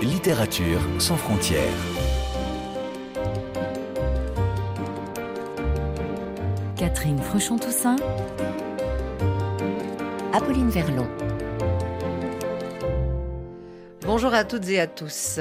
Littérature 0.00 0.80
sans 0.98 1.16
frontières. 1.16 1.62
Catherine 6.76 7.18
Fruchon-Toussaint. 7.18 7.96
Apolline 10.32 10.70
Verlon. 10.70 11.06
Bonjour 14.06 14.32
à 14.32 14.44
toutes 14.44 14.68
et 14.68 14.80
à 14.80 14.86
tous. 14.86 15.38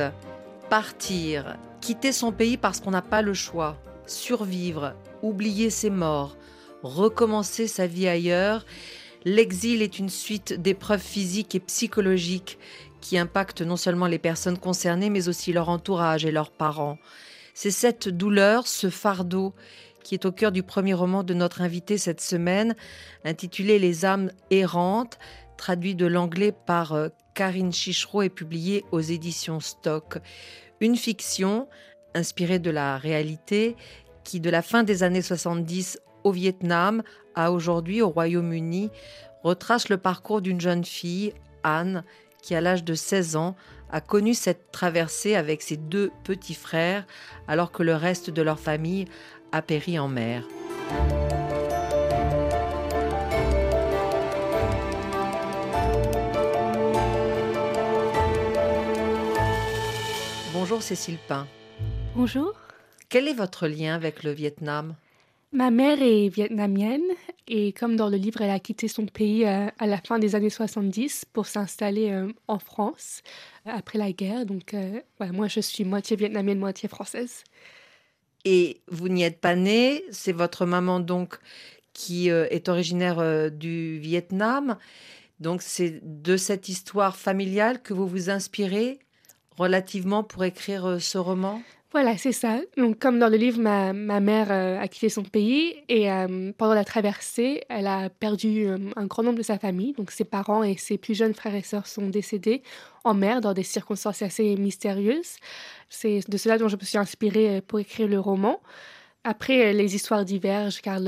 Partir, 0.69 1.57
quitter 1.79 2.11
son 2.11 2.31
pays 2.31 2.57
parce 2.57 2.79
qu'on 2.79 2.91
n'a 2.91 3.01
pas 3.01 3.21
le 3.21 3.33
choix, 3.33 3.77
survivre, 4.05 4.93
oublier 5.21 5.69
ses 5.69 5.89
morts, 5.89 6.35
recommencer 6.83 7.67
sa 7.67 7.88
vie 7.88 8.07
ailleurs, 8.07 8.65
l'exil 9.25 9.81
est 9.81 9.99
une 9.99 10.09
suite 10.09 10.54
d'épreuves 10.54 11.01
physiques 11.01 11.55
et 11.55 11.59
psychologiques 11.59 12.57
qui 13.01 13.18
impactent 13.18 13.61
non 13.61 13.77
seulement 13.77 14.07
les 14.07 14.19
personnes 14.19 14.57
concernées, 14.57 15.09
mais 15.09 15.27
aussi 15.27 15.54
leur 15.54 15.69
entourage 15.69 16.25
et 16.25 16.32
leurs 16.32 16.51
parents. 16.51 16.97
C'est 17.54 17.71
cette 17.71 18.07
douleur, 18.07 18.68
ce 18.68 18.89
fardeau, 18.89 19.54
qui 20.04 20.15
est 20.15 20.25
au 20.25 20.32
cœur 20.32 20.51
du 20.51 20.63
premier 20.63 20.93
roman 20.93 21.23
de 21.23 21.33
notre 21.33 21.61
invité 21.61 21.97
cette 21.97 22.21
semaine, 22.21 22.75
intitulé 23.23 23.79
Les 23.79 24.05
âmes 24.05 24.32
errantes, 24.49 25.19
traduit 25.57 25.96
de 25.96 26.05
l'anglais 26.05 26.51
par 26.51 26.93
euh, 26.93 27.10
Karine 27.35 27.74
Chichereau 27.74 28.24
et 28.24 28.29
publié 28.29 28.83
aux 28.91 28.99
éditions 28.99 29.60
Stock. 29.60 30.18
Une 30.79 30.96
fiction 30.96 31.68
inspirée 32.16 32.59
de 32.59 32.72
la 32.72 32.97
réalité 32.97 33.75
qui, 34.23 34.39
de 34.39 34.49
la 34.49 34.61
fin 34.61 34.83
des 34.83 35.03
années 35.03 35.22
70 35.22 35.99
au 36.23 36.31
Vietnam 36.31 37.03
à 37.36 37.52
aujourd'hui 37.52 38.02
au 38.02 38.09
Royaume-Uni, 38.09 38.89
retrace 39.44 39.89
le 39.89 39.98
parcours 39.98 40.42
d'une 40.42 40.61
jeune 40.61 40.86
fille, 40.86 41.34
Anne, 41.64 42.03
qui 42.42 42.56
à 42.56 42.61
l'âge 42.61 42.84
de 42.84 42.94
16 42.94 43.36
ans 43.36 43.55
a 43.91 44.02
connu 44.02 44.33
cette 44.33 44.72
traversée 44.72 45.36
avec 45.36 45.61
ses 45.61 45.78
deux 45.78 46.11
petits 46.23 46.53
frères 46.53 47.05
alors 47.47 47.72
que 47.72 47.83
le 47.83 47.95
reste 47.95 48.30
de 48.30 48.41
leur 48.41 48.59
famille 48.59 49.05
a 49.52 49.61
péri 49.61 50.00
en 50.00 50.08
mer. 50.08 50.47
Bonjour 60.53 60.81
Cécile 60.81 61.17
Pain. 61.28 61.47
Bonjour. 62.16 62.53
Quel 63.09 63.28
est 63.28 63.33
votre 63.33 63.67
lien 63.67 63.94
avec 63.94 64.23
le 64.23 64.31
Vietnam? 64.31 64.95
Ma 65.53 65.69
mère 65.69 66.02
est 66.02 66.30
vietnamienne 66.30 67.03
et 67.45 67.73
comme 67.73 67.97
dans 67.97 68.07
le 68.07 68.16
livre, 68.16 68.39
elle 68.39 68.52
a 68.52 68.59
quitté 68.59 68.88
son 68.88 69.05
pays 69.05 69.45
euh, 69.45 69.67
à 69.80 69.85
la 69.85 69.97
fin 69.97 70.17
des 70.17 70.35
années 70.35 70.49
70 70.49 71.25
pour 71.33 71.45
s'installer 71.45 72.09
euh, 72.11 72.31
en 72.47 72.57
France 72.57 73.21
euh, 73.67 73.72
après 73.73 73.97
la 73.97 74.13
guerre. 74.13 74.45
Donc 74.45 74.73
moi, 75.19 75.49
je 75.49 75.59
suis 75.59 75.83
moitié 75.83 76.16
vietnamienne, 76.16 76.57
moitié 76.57 76.88
française. 76.88 77.44
Et 78.45 78.81
vous 78.88 79.09
n'y 79.09 79.23
êtes 79.23 79.41
pas 79.41 79.55
née, 79.55 80.05
c'est 80.09 80.31
votre 80.31 80.66
maman 80.66 81.02
donc 81.02 81.38
qui 81.94 82.29
est 82.29 82.69
originaire 82.69 83.52
du 83.52 83.99
Vietnam. 83.99 84.77
Donc 85.41 85.61
c'est 85.61 85.99
de 86.02 86.38
cette 86.38 86.69
histoire 86.69 87.17
familiale 87.17 87.81
que 87.81 87.94
vous 87.94 88.07
vous 88.07 88.29
inspirez 88.29 88.99
relativement 89.57 90.23
pour 90.23 90.45
écrire 90.45 90.99
ce 90.99 91.17
roman? 91.17 91.61
Voilà, 91.92 92.17
c'est 92.17 92.31
ça. 92.31 92.61
Donc, 92.78 93.00
comme 93.00 93.20
dans 93.20 93.28
le 93.28 93.36
livre, 93.36 93.59
ma, 93.59 93.92
mère 93.92 94.50
euh, 94.50 94.80
a 94.80 94.88
quitté 94.88 95.09
son 95.09 95.23
pays 95.23 95.75
et 95.89 96.09
euh, 96.09 96.53
pendant 96.58 96.73
la 96.73 96.86
traversée, 96.86 97.64
elle 97.67 97.86
a 97.86 98.09
perdu 98.09 98.66
euh, 98.66 98.78
un 98.95 99.08
grand 99.08 99.23
nombre 99.23 99.38
de 99.38 99.44
sa 99.44 99.59
famille. 99.59 99.92
Donc, 99.92 100.09
ses 100.12 100.23
parents 100.23 100.64
et 100.64 100.78
ses 100.78 100.97
plus 100.97 101.16
jeunes 101.16 101.34
frères 101.34 101.53
et 101.53 101.64
sœurs 101.64 101.88
sont 101.88 102.08
décédés 102.08 102.64
en 103.03 103.14
mer 103.14 103.42
dans 103.42 103.53
des 103.53 103.64
circonstances 103.64 104.22
assez 104.22 104.56
mystérieuses. 104.56 105.36
C'est 105.89 106.22
de 106.30 106.38
cela 106.38 106.58
dont 106.58 106.69
je 106.69 106.78
me 106.78 106.86
suis 106.86 106.97
inspirée 106.97 107.62
pour 107.62 107.80
écrire 107.80 108.07
le 108.07 108.22
roman. 108.22 108.62
Après, 109.25 109.74
les 109.74 109.94
histoires 109.94 110.24
divergent 110.24 110.81
car 110.81 111.00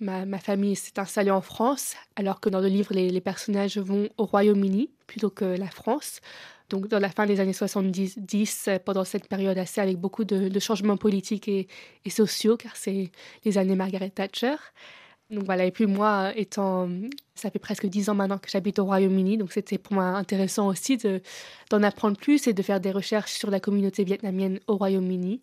ma, 0.00 0.38
famille 0.38 0.74
s'est 0.74 0.98
installée 0.98 1.30
en 1.30 1.42
France, 1.42 1.94
alors 2.16 2.40
que 2.40 2.48
dans 2.48 2.60
le 2.60 2.66
livre, 2.68 2.94
les 2.94 3.20
personnages 3.20 3.78
vont 3.78 4.08
au 4.16 4.24
Royaume-Uni 4.24 4.90
plutôt 5.06 5.30
que 5.30 5.44
la 5.44 5.68
France 5.68 6.20
donc 6.70 6.88
dans 6.88 7.00
la 7.00 7.10
fin 7.10 7.26
des 7.26 7.40
années 7.40 7.52
70, 7.52 8.16
euh, 8.68 8.78
pendant 8.78 9.04
cette 9.04 9.28
période 9.28 9.58
assez 9.58 9.80
avec 9.80 9.98
beaucoup 9.98 10.24
de, 10.24 10.58
changements 10.58 10.96
politiques 10.96 11.48
et, 11.48 11.66
sociaux, 12.08 12.56
car 12.56 12.76
c'est 12.76 13.10
les 13.44 13.58
années 13.58 13.76
Margaret 13.76 14.10
Thatcher. 14.10 14.54
Donc 15.30 15.44
voilà, 15.44 15.64
et 15.64 15.70
puis 15.70 15.86
moi, 15.86 16.32
étant, 16.34 16.88
ça 17.34 17.50
fait 17.50 17.60
presque 17.60 17.86
dix 17.86 18.08
ans 18.08 18.14
maintenant 18.14 18.38
que 18.38 18.50
j'habite 18.50 18.78
au 18.78 18.84
Royaume-Uni, 18.84 19.36
donc 19.36 19.52
c'était 19.52 19.78
pour 19.78 19.92
moi 19.92 20.04
intéressant 20.04 20.66
aussi 20.68 20.98
d'en 21.70 21.82
apprendre 21.82 22.16
plus 22.16 22.48
et 22.48 22.52
de 22.52 22.62
faire 22.62 22.80
des 22.80 22.90
recherches 22.90 23.32
sur 23.32 23.50
la 23.50 23.60
communauté 23.60 24.02
vietnamienne 24.02 24.58
au 24.66 24.76
Royaume-Uni. 24.76 25.42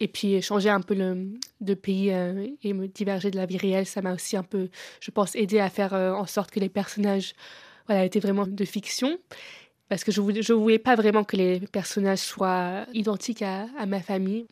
Et 0.00 0.08
puis 0.08 0.40
changer 0.42 0.70
un 0.70 0.80
peu 0.80 0.94
le, 0.94 1.28
de 1.60 1.74
pays 1.74 2.12
euh, 2.12 2.46
et 2.62 2.72
me 2.72 2.86
diverger 2.86 3.30
de 3.30 3.36
la 3.36 3.46
vie 3.46 3.58
réelle, 3.58 3.86
ça 3.86 4.00
m'a 4.00 4.14
aussi 4.14 4.36
un 4.36 4.44
peu, 4.44 4.68
je 5.00 5.10
pense, 5.10 5.34
aidé 5.34 5.58
à 5.58 5.70
faire 5.70 5.92
euh, 5.92 6.12
en 6.12 6.26
sorte 6.26 6.52
que 6.52 6.60
les 6.60 6.68
personnages 6.68 7.34
voilà, 7.86 8.04
étaient 8.04 8.20
vraiment 8.20 8.46
de 8.46 8.64
fiction 8.64 9.18
parce 9.88 10.04
que 10.04 10.12
je 10.12 10.20
ne 10.20 10.58
voulais, 10.58 10.78
pas 10.78 10.96
vraiment 10.96 11.24
que 11.24 11.36
les 11.36 11.60
personnages 11.60 12.18
soient 12.18 12.86
identiques 12.92 13.42
à, 13.42 13.66
ma 13.86 14.00
famille. 14.00 14.46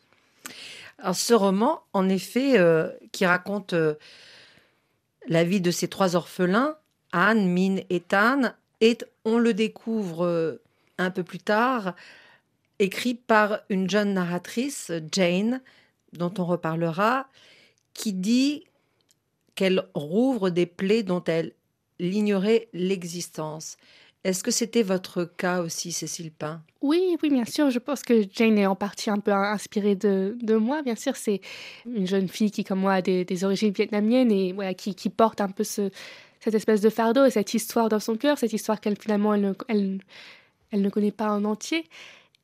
Alors 0.99 1.15
ce 1.15 1.33
roman, 1.33 1.81
en 1.93 2.09
effet, 2.09 2.57
euh, 2.57 2.89
qui 3.11 3.25
raconte 3.25 3.73
euh, 3.73 3.93
la 5.27 5.43
vie 5.43 5.61
de 5.61 5.69
ces 5.69 5.87
trois 5.87 6.15
orphelins, 6.15 6.75
Anne, 7.11 7.47
Min 7.47 7.77
et 7.89 7.99
Tan, 7.99 8.53
est, 8.81 9.05
on 9.25 9.37
le 9.37 9.53
découvre 9.53 10.25
euh, 10.25 10.61
un 10.97 11.11
peu 11.11 11.23
plus 11.23 11.39
tard, 11.39 11.93
écrit 12.79 13.13
par 13.13 13.59
une 13.69 13.89
jeune 13.89 14.13
narratrice, 14.13 14.91
Jane, 15.11 15.61
dont 16.13 16.33
on 16.39 16.45
reparlera, 16.45 17.27
qui 17.93 18.13
dit 18.13 18.65
qu'elle 19.53 19.87
rouvre 19.93 20.49
des 20.49 20.65
plaies 20.65 21.03
dont 21.03 21.23
elle 21.25 21.53
ignorait 21.99 22.69
l'existence. 22.73 23.77
Est-ce 24.23 24.43
que 24.43 24.51
c'était 24.51 24.83
votre 24.83 25.23
cas 25.23 25.61
aussi, 25.61 25.91
Cécile 25.91 26.31
Pain? 26.31 26.61
Oui, 26.81 27.17
oui, 27.21 27.29
bien 27.29 27.45
sûr. 27.45 27.69
Je 27.69 27.79
pense 27.79 28.01
que 28.01 28.23
Jane 28.33 28.57
est 28.57 28.65
en 28.65 28.75
partie 28.75 29.09
un 29.09 29.19
peu 29.19 29.31
inspirée 29.31 29.95
de, 29.95 30.55
moi. 30.55 30.81
Bien 30.81 30.95
sûr, 30.95 31.15
c'est 31.15 31.41
une 31.85 32.07
jeune 32.07 32.27
fille 32.27 32.51
qui, 32.51 32.63
comme 32.63 32.79
moi, 32.79 32.93
a 32.93 33.01
des, 33.01 33.43
origines 33.43 33.71
vietnamiennes 33.71 34.31
et 34.31 34.53
voilà, 34.53 34.73
qui, 34.73 35.09
porte 35.09 35.39
un 35.39 35.49
peu 35.49 35.63
ce, 35.63 35.89
cette 36.39 36.55
espèce 36.55 36.81
de 36.81 36.89
fardeau 36.89 37.25
et 37.25 37.31
cette 37.31 37.53
histoire 37.53 37.89
dans 37.89 37.99
son 37.99 38.17
cœur, 38.17 38.37
cette 38.37 38.53
histoire 38.53 38.81
qu'elle 38.81 38.97
finalement 38.99 39.33
elle 39.33 39.41
ne, 39.41 39.53
elle, 39.67 39.99
elle 40.71 40.81
ne 40.81 40.89
connaît 40.89 41.11
pas 41.11 41.31
en 41.31 41.45
entier. 41.45 41.85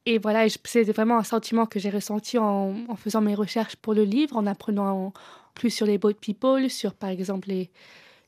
Et 0.06 0.20
voilà, 0.20 0.46
c'est 0.64 0.84
vraiment 0.84 1.18
un 1.18 1.24
sentiment 1.24 1.66
que 1.66 1.80
j'ai 1.80 1.90
ressenti 1.90 2.38
en, 2.38 2.76
en, 2.88 2.96
faisant 2.96 3.22
mes 3.22 3.36
recherches 3.36 3.76
pour 3.78 3.94
le 3.94 4.04
livre, 4.04 4.36
en 4.36 4.46
apprenant 4.46 5.14
plus 5.54 5.70
sur 5.70 5.86
les 5.86 5.98
boat 5.98 6.14
people, 6.14 6.70
sur 6.70 6.94
par 6.94 7.10
exemple 7.10 7.50
les, 7.50 7.70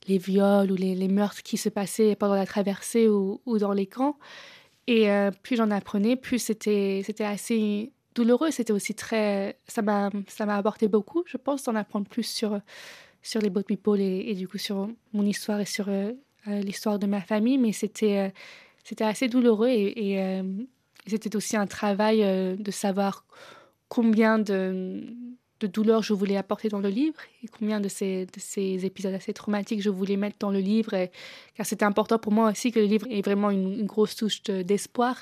les 0.08 0.18
viols 0.18 0.72
ou 0.72 0.76
les, 0.76 1.08
meurtres 1.08 1.44
qui 1.44 1.58
se 1.58 1.70
passaient 1.70 2.16
pendant 2.16 2.36
la 2.36 2.46
traversée 2.46 3.08
ou, 3.10 3.40
dans 3.60 3.74
les 3.74 3.88
camps. 3.88 4.18
Et 4.88 5.10
euh, 5.10 5.32
plus 5.32 5.56
j'en 5.56 5.72
apprenais, 5.72 6.16
plus 6.16 6.40
c'était 6.40 7.04
assez 7.20 7.92
douloureux. 8.14 8.52
C'était 8.52 8.74
aussi 8.74 8.94
très 8.94 9.58
ça 9.68 9.82
m'a 9.82 10.12
apporté 10.50 10.88
beaucoup, 10.88 11.24
je 11.26 11.38
pense, 11.38 11.64
d'en 11.64 11.76
apprendre 11.76 12.08
plus 12.08 12.24
sur 12.24 12.60
sur 13.22 13.42
les 13.42 13.50
boat 13.50 13.64
people 13.64 14.00
et, 14.00 14.30
et, 14.30 14.36
du 14.36 14.48
coup 14.48 14.60
sur 14.60 14.88
mon 15.14 15.26
histoire 15.26 15.60
et 15.60 15.66
sur 15.66 15.90
euh, 15.90 16.12
euh, 16.48 16.60
l'histoire 16.62 17.00
de 17.00 17.08
ma 17.08 17.22
famille. 17.22 17.58
Mais 17.58 17.72
c'était 17.72 18.32
assez 19.00 19.28
douloureux 19.28 19.70
et 19.70 20.44
c'était 21.08 21.36
aussi 21.36 21.58
un 21.58 21.68
travail 21.68 22.20
de 22.58 22.72
savoir 22.72 23.26
combien 23.90 24.40
de 24.40 25.04
de 25.60 25.68
douleur 25.68 26.04
je 26.04 26.14
voulais 26.14 26.38
apporter 26.38 26.70
dans 26.70 26.80
le 26.80 26.90
livre 26.90 27.20
et 27.44 27.48
combien 27.48 27.80
de 27.80 27.88
ces, 27.88 28.26
de 28.26 28.40
ces 28.40 28.86
épisodes 28.86 29.14
assez 29.14 29.34
traumatiques 29.34 29.82
je 29.82 29.90
voulais 29.90 30.18
mettre 30.18 30.38
dans 30.40 30.52
le 30.52 30.60
livre, 30.60 31.08
car 31.56 31.66
c'était 31.66 31.86
important 31.86 32.20
pour 32.20 32.32
moi 32.32 32.52
aussi 32.52 32.72
que 32.72 32.80
le 32.80 32.86
livre 32.86 33.08
ait 33.10 33.22
vraiment 33.22 33.52
une, 33.52 33.86
grosse 33.86 34.16
touche 34.16 34.44
d'espoir 34.44 35.18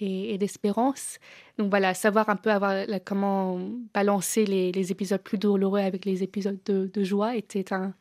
et, 0.00 0.36
d'espérance. 0.38 1.18
Donc 1.58 1.70
voilà, 1.70 1.94
savoir 1.94 2.28
un 2.28 2.36
peu 2.36 2.50
avoir 2.50 2.84
comment 3.04 3.58
balancer 3.94 4.44
les, 4.44 4.92
épisodes 4.92 5.22
plus 5.22 5.38
douloureux 5.38 5.80
avec 5.80 6.04
les 6.04 6.22
épisodes 6.22 6.58
de, 6.66 7.04
joie 7.04 7.36
était 7.36 7.72
un, 7.72 7.94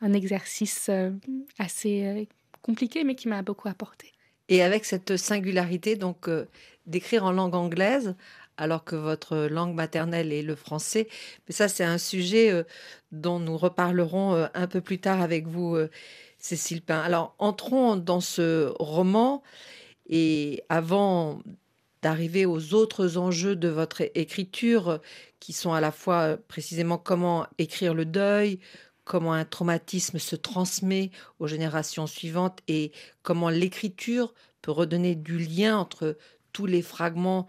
un 0.00 0.12
exercice 0.12 0.86
euh, 0.88 1.10
assez 1.58 2.04
euh, 2.04 2.24
compliqué, 2.62 3.04
mais 3.04 3.14
qui 3.14 3.28
m'a 3.28 3.42
beaucoup 3.42 3.68
apporté. 3.68 4.12
Et 4.48 4.62
avec 4.62 4.84
cette 4.84 5.16
singularité, 5.16 5.96
donc 5.96 6.28
euh, 6.28 6.46
d'écrire 6.86 7.24
en 7.24 7.32
langue 7.32 7.54
anglaise, 7.54 8.16
alors 8.60 8.84
que 8.84 8.94
votre 8.94 9.48
langue 9.50 9.74
maternelle 9.74 10.32
est 10.32 10.42
le 10.42 10.54
français. 10.54 11.08
Mais 11.48 11.54
ça, 11.54 11.66
c'est 11.66 11.82
un 11.82 11.98
sujet 11.98 12.52
euh, 12.52 12.62
dont 13.10 13.38
nous 13.40 13.56
reparlerons 13.56 14.34
euh, 14.34 14.46
un 14.54 14.66
peu 14.66 14.82
plus 14.82 15.00
tard 15.00 15.22
avec 15.22 15.46
vous, 15.46 15.74
euh, 15.74 15.90
Cécile 16.38 16.82
Pain. 16.82 17.00
Alors, 17.00 17.34
entrons 17.38 17.96
dans 17.96 18.20
ce 18.20 18.72
roman 18.78 19.42
et 20.08 20.62
avant 20.68 21.40
d'arriver 22.02 22.46
aux 22.46 22.74
autres 22.74 23.16
enjeux 23.16 23.56
de 23.56 23.68
votre 23.68 24.02
écriture, 24.14 25.00
qui 25.38 25.52
sont 25.52 25.72
à 25.72 25.80
la 25.80 25.92
fois 25.92 26.38
précisément 26.48 26.98
comment 26.98 27.46
écrire 27.58 27.94
le 27.94 28.04
deuil, 28.04 28.58
comment 29.04 29.32
un 29.32 29.44
traumatisme 29.44 30.18
se 30.18 30.36
transmet 30.36 31.10
aux 31.38 31.46
générations 31.46 32.06
suivantes 32.06 32.60
et 32.68 32.92
comment 33.22 33.48
l'écriture 33.48 34.34
peut 34.62 34.70
redonner 34.70 35.14
du 35.14 35.38
lien 35.38 35.78
entre 35.78 36.16
tous 36.52 36.66
les 36.66 36.82
fragments 36.82 37.46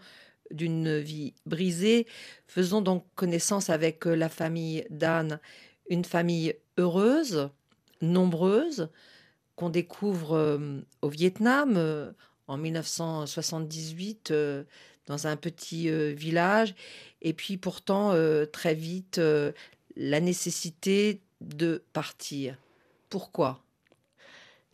d'une 0.52 0.98
vie 0.98 1.34
brisée. 1.46 2.06
Faisons 2.46 2.80
donc 2.80 3.04
connaissance 3.14 3.70
avec 3.70 4.04
la 4.04 4.28
famille 4.28 4.84
d'Anne, 4.90 5.40
une 5.88 6.04
famille 6.04 6.54
heureuse, 6.78 7.50
nombreuse, 8.00 8.88
qu'on 9.56 9.70
découvre 9.70 10.36
euh, 10.36 10.80
au 11.02 11.08
Vietnam 11.08 11.74
euh, 11.76 12.10
en 12.48 12.56
1978 12.56 14.30
euh, 14.30 14.64
dans 15.06 15.26
un 15.26 15.36
petit 15.36 15.90
village 16.14 16.74
et 17.22 17.32
puis 17.32 17.56
pourtant 17.56 18.14
très 18.52 18.74
vite 18.74 19.20
la 19.96 20.20
nécessité 20.20 21.20
de 21.40 21.82
partir. 21.92 22.56
Pourquoi? 23.08 23.60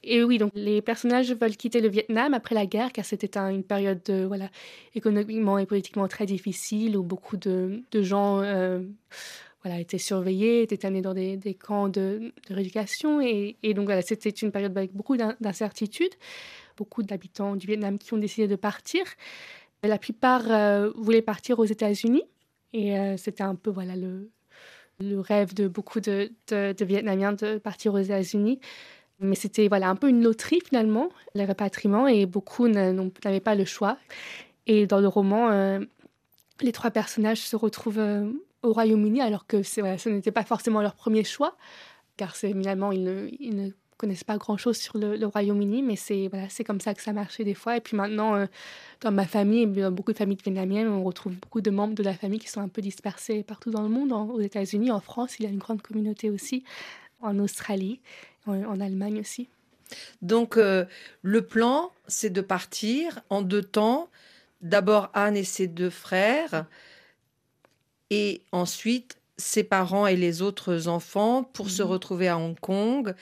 Et 0.03 0.23
oui, 0.23 0.39
donc 0.39 0.53
les 0.55 0.81
personnages 0.81 1.33
veulent 1.33 1.57
quitter 1.57 1.81
le 1.81 1.89
Vietnam 1.89 2.35
après 2.35 2.55
la 2.55 2.67
guerre, 2.67 2.93
car 2.93 3.05
c'était 3.05 3.39
une 3.39 3.65
période 3.65 4.09
voilà, 4.27 4.49
économiquement 4.95 5.59
et 5.59 5.67
politiquement 5.67 6.09
très 6.09 6.27
difficile, 6.27 6.97
où 6.97 7.03
beaucoup 7.03 7.37
de, 7.37 7.83
gens 7.95 8.43
voilà, 9.65 9.81
étaient 9.81 9.99
surveillés, 9.99 10.63
étaient 10.63 10.87
amenés 10.87 11.03
dans 11.03 11.15
des, 11.15 11.59
camps 11.61 11.89
de, 11.89 12.33
rééducation. 12.49 13.21
Et, 13.21 13.57
donc 13.75 13.87
voilà, 13.87 14.03
c'était 14.03 14.31
une 14.31 14.53
période 14.53 14.77
avec 14.77 14.95
beaucoup 14.95 15.17
d'incertitudes. 15.17 16.15
Beaucoup 16.77 17.03
d'habitants 17.03 17.57
du 17.57 17.67
Vietnam 17.67 17.99
qui 17.99 18.15
ont 18.15 18.19
décidé 18.19 18.47
de 18.47 18.57
partir. 18.57 19.03
La 19.83 19.99
plupart 19.99 20.51
euh, 20.51 20.91
voulaient 20.97 21.23
partir 21.23 21.59
aux 21.59 21.65
États-Unis. 21.65 22.23
Et 22.73 22.99
euh, 22.99 23.17
c'était 23.17 23.43
un 23.43 23.57
peu 23.57 23.71
voilà, 23.71 23.97
le, 23.97 24.31
le 25.01 25.19
rêve 25.19 25.55
de 25.55 25.67
beaucoup 25.67 26.01
de, 26.01 26.31
de, 26.49 26.85
Vietnamiens 26.85 27.33
de 27.33 27.59
partir 27.59 27.95
aux 27.95 27.99
États-Unis. 27.99 28.61
Mais 29.21 29.35
c'était 29.35 29.69
voilà, 29.69 29.89
un 29.89 29.97
peu 29.97 30.09
une 30.09 30.23
loterie 30.23 30.61
finalement, 30.65 31.09
le 31.35 31.45
repatriement, 31.45 32.07
et 32.07 32.27
beaucoup 32.27 32.69
n'avaient 32.69 33.41
pas 33.41 33.55
le 33.55 33.65
choix. 33.65 33.99
Et 34.67 34.87
dans 34.87 35.01
le 35.01 35.09
roman, 35.09 35.51
euh, 35.51 35.81
les 36.61 36.73
trois 36.73 36.91
personnages 36.91 37.41
se 37.41 37.57
retrouvent 37.57 38.01
au 38.63 38.73
Royaume-Uni, 38.73 39.21
alors 39.21 39.47
que 39.47 39.63
ce 39.63 40.09
n'était 40.09 40.33
pas 40.33 40.45
forcément 40.45 40.83
leur 40.83 40.95
premier 40.95 41.25
choix, 41.25 41.57
car 42.17 42.37
finalement, 42.37 42.93
ils 42.93 43.05
ne, 43.05 43.29
ils 43.41 43.57
ne 43.57 43.71
connaissent 43.99 44.25
pas 44.25 44.39
grand-chose 44.39 44.77
sur 44.79 44.97
le, 44.97 45.27
Royaume-Uni, 45.27 45.83
mais 45.83 45.97
c'est 45.97 46.29
voilà, 46.29 46.47
comme 46.65 46.81
ça 46.81 46.95
que 46.95 47.03
ça 47.03 47.13
marchait 47.13 47.45
des 47.45 47.55
fois. 47.55 47.77
Et 47.77 47.81
puis 47.81 47.97
maintenant, 47.97 48.37
euh, 48.37 48.47
dans 49.01 49.11
ma 49.11 49.27
famille, 49.27 49.67
dans 49.67 49.93
beaucoup 49.93 50.13
de 50.13 50.17
familles 50.17 50.39
vietnamiennes, 50.43 50.89
on 50.89 51.03
retrouve 51.03 51.35
beaucoup 51.35 51.61
de 51.61 51.71
membres 51.71 51.95
de 51.95 52.03
la 52.03 52.15
famille 52.15 52.39
qui 52.39 52.49
sont 52.49 52.61
un 52.61 52.69
peu 52.69 52.81
dispersés 52.81 53.43
partout 53.43 53.71
dans 53.71 53.83
le 53.83 53.89
monde. 53.89 54.13
aux 54.13 54.41
États-Unis, 54.41 54.91
en 54.91 55.01
France, 55.01 55.39
il 55.39 55.45
y 55.45 55.47
a 55.47 55.51
une 55.51 55.59
grande 55.59 55.83
communauté 55.83 56.31
aussi, 56.31 56.65
en 57.21 57.39
Australie, 57.41 58.01
en, 58.49 58.81
Allemagne 58.81 59.21
aussi. 59.21 59.49
Donc, 60.23 60.57
euh, 60.57 60.85
le 61.23 61.43
plan, 61.43 61.93
c'est 62.07 62.31
de 62.31 62.41
partir 62.41 63.21
en 63.31 63.43
deux 63.43 63.63
temps. 63.63 64.11
D'abord, 64.61 65.11
Anne 65.15 65.37
et 65.37 65.45
ses 65.45 65.67
deux 65.67 65.91
frères 65.91 66.67
et 68.11 68.43
ensuite 68.53 69.19
ses 69.37 69.63
parents 69.63 70.07
et 70.07 70.17
les 70.17 70.43
autres 70.43 70.89
enfants 70.89 71.45
pour 71.45 71.71
se 71.71 71.83
mhm. 71.83 71.89
retrouver 71.89 72.29
à 72.29 72.39
Hong 72.39 72.59
Kong. 72.59 73.15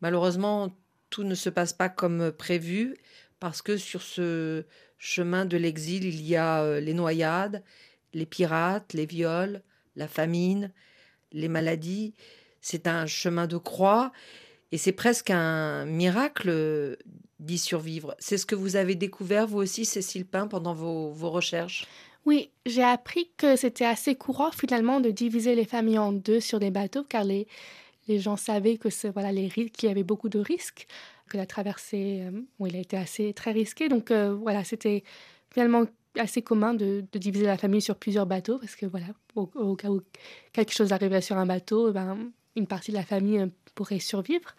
Malheureusement, 0.00 0.74
tout 1.10 1.24
ne 1.24 1.34
se 1.34 1.48
passe 1.48 1.72
pas 1.72 1.88
comme 1.88 2.30
prévu 2.32 2.96
parce 3.40 3.62
que 3.62 3.76
sur 3.76 4.02
ce 4.02 4.64
chemin 4.98 5.44
de 5.44 5.56
l'exil, 5.56 6.04
il 6.04 6.22
y 6.22 6.36
a 6.36 6.62
euh, 6.62 6.80
les 6.80 6.94
noyades, 6.94 7.62
les 8.14 8.26
pirates, 8.26 8.92
les 8.92 9.06
viols, 9.06 9.62
la 9.96 10.08
famine, 10.08 10.70
les 11.32 11.48
maladies. 11.48 12.14
C'est 12.60 12.86
un 12.86 13.06
chemin 13.06 13.46
de 13.46 13.56
croix 13.56 14.12
et 14.72 14.78
c'est 14.78 14.92
presque 14.92 15.30
un 15.30 15.84
miracle 15.84 16.96
d'y 17.38 17.58
survivre. 17.58 18.14
C'est 18.18 18.38
ce 18.38 18.46
que 18.46 18.54
vous 18.54 18.76
avez 18.76 18.94
découvert, 18.94 19.46
vous 19.46 19.58
aussi, 19.58 19.84
Cécile 19.84 20.24
Pain, 20.24 20.46
pendant 20.46 20.74
vos, 20.74 21.10
vos 21.10 21.30
recherches? 21.30 21.86
Oui, 22.24 22.50
j'ai 22.66 22.84
appris 22.84 23.30
que 23.36 23.56
c'était 23.56 23.84
assez 23.84 24.14
courant 24.14 24.52
finalement 24.52 25.00
de 25.00 25.10
diviser 25.10 25.54
les 25.54 25.64
familles 25.64 25.98
en 25.98 26.12
deux 26.12 26.40
sur 26.40 26.60
des 26.60 26.70
bateaux 26.70 27.02
car 27.02 27.24
les, 27.24 27.48
les 28.06 28.20
gens 28.20 28.36
savaient 28.36 28.78
que 28.78 28.88
voilà 29.10 29.32
les 29.32 29.48
qu'il 29.48 29.88
y 29.88 29.92
avait 29.92 30.04
beaucoup 30.04 30.28
de 30.28 30.38
risques, 30.38 30.86
que 31.28 31.36
la 31.36 31.46
traversée 31.46 32.22
euh, 32.22 32.66
il 32.66 32.76
a 32.76 32.78
été 32.78 32.96
assez 32.96 33.32
très 33.32 33.50
risquée. 33.50 33.88
Donc 33.88 34.12
euh, 34.12 34.34
voilà, 34.34 34.62
c'était 34.62 35.02
finalement 35.52 35.84
assez 36.16 36.42
commun 36.42 36.74
de, 36.74 37.04
de, 37.10 37.18
diviser 37.18 37.46
la 37.46 37.58
famille 37.58 37.82
sur 37.82 37.96
plusieurs 37.96 38.26
bateaux 38.26 38.58
parce 38.58 38.76
que 38.76 38.86
voilà, 38.86 39.06
au, 39.34 39.74
cas 39.74 39.88
où 39.88 40.00
quelque 40.52 40.72
chose 40.72 40.92
arriverait 40.92 41.22
sur 41.22 41.36
un 41.36 41.46
bateau, 41.46 41.90
eh 41.90 41.92
ben, 41.92 42.30
une 42.54 42.66
partie 42.66 42.92
de 42.92 42.96
la 42.96 43.04
famille 43.04 43.38
euh, 43.38 43.46
pourrait 43.74 43.98
survivre. 43.98 44.54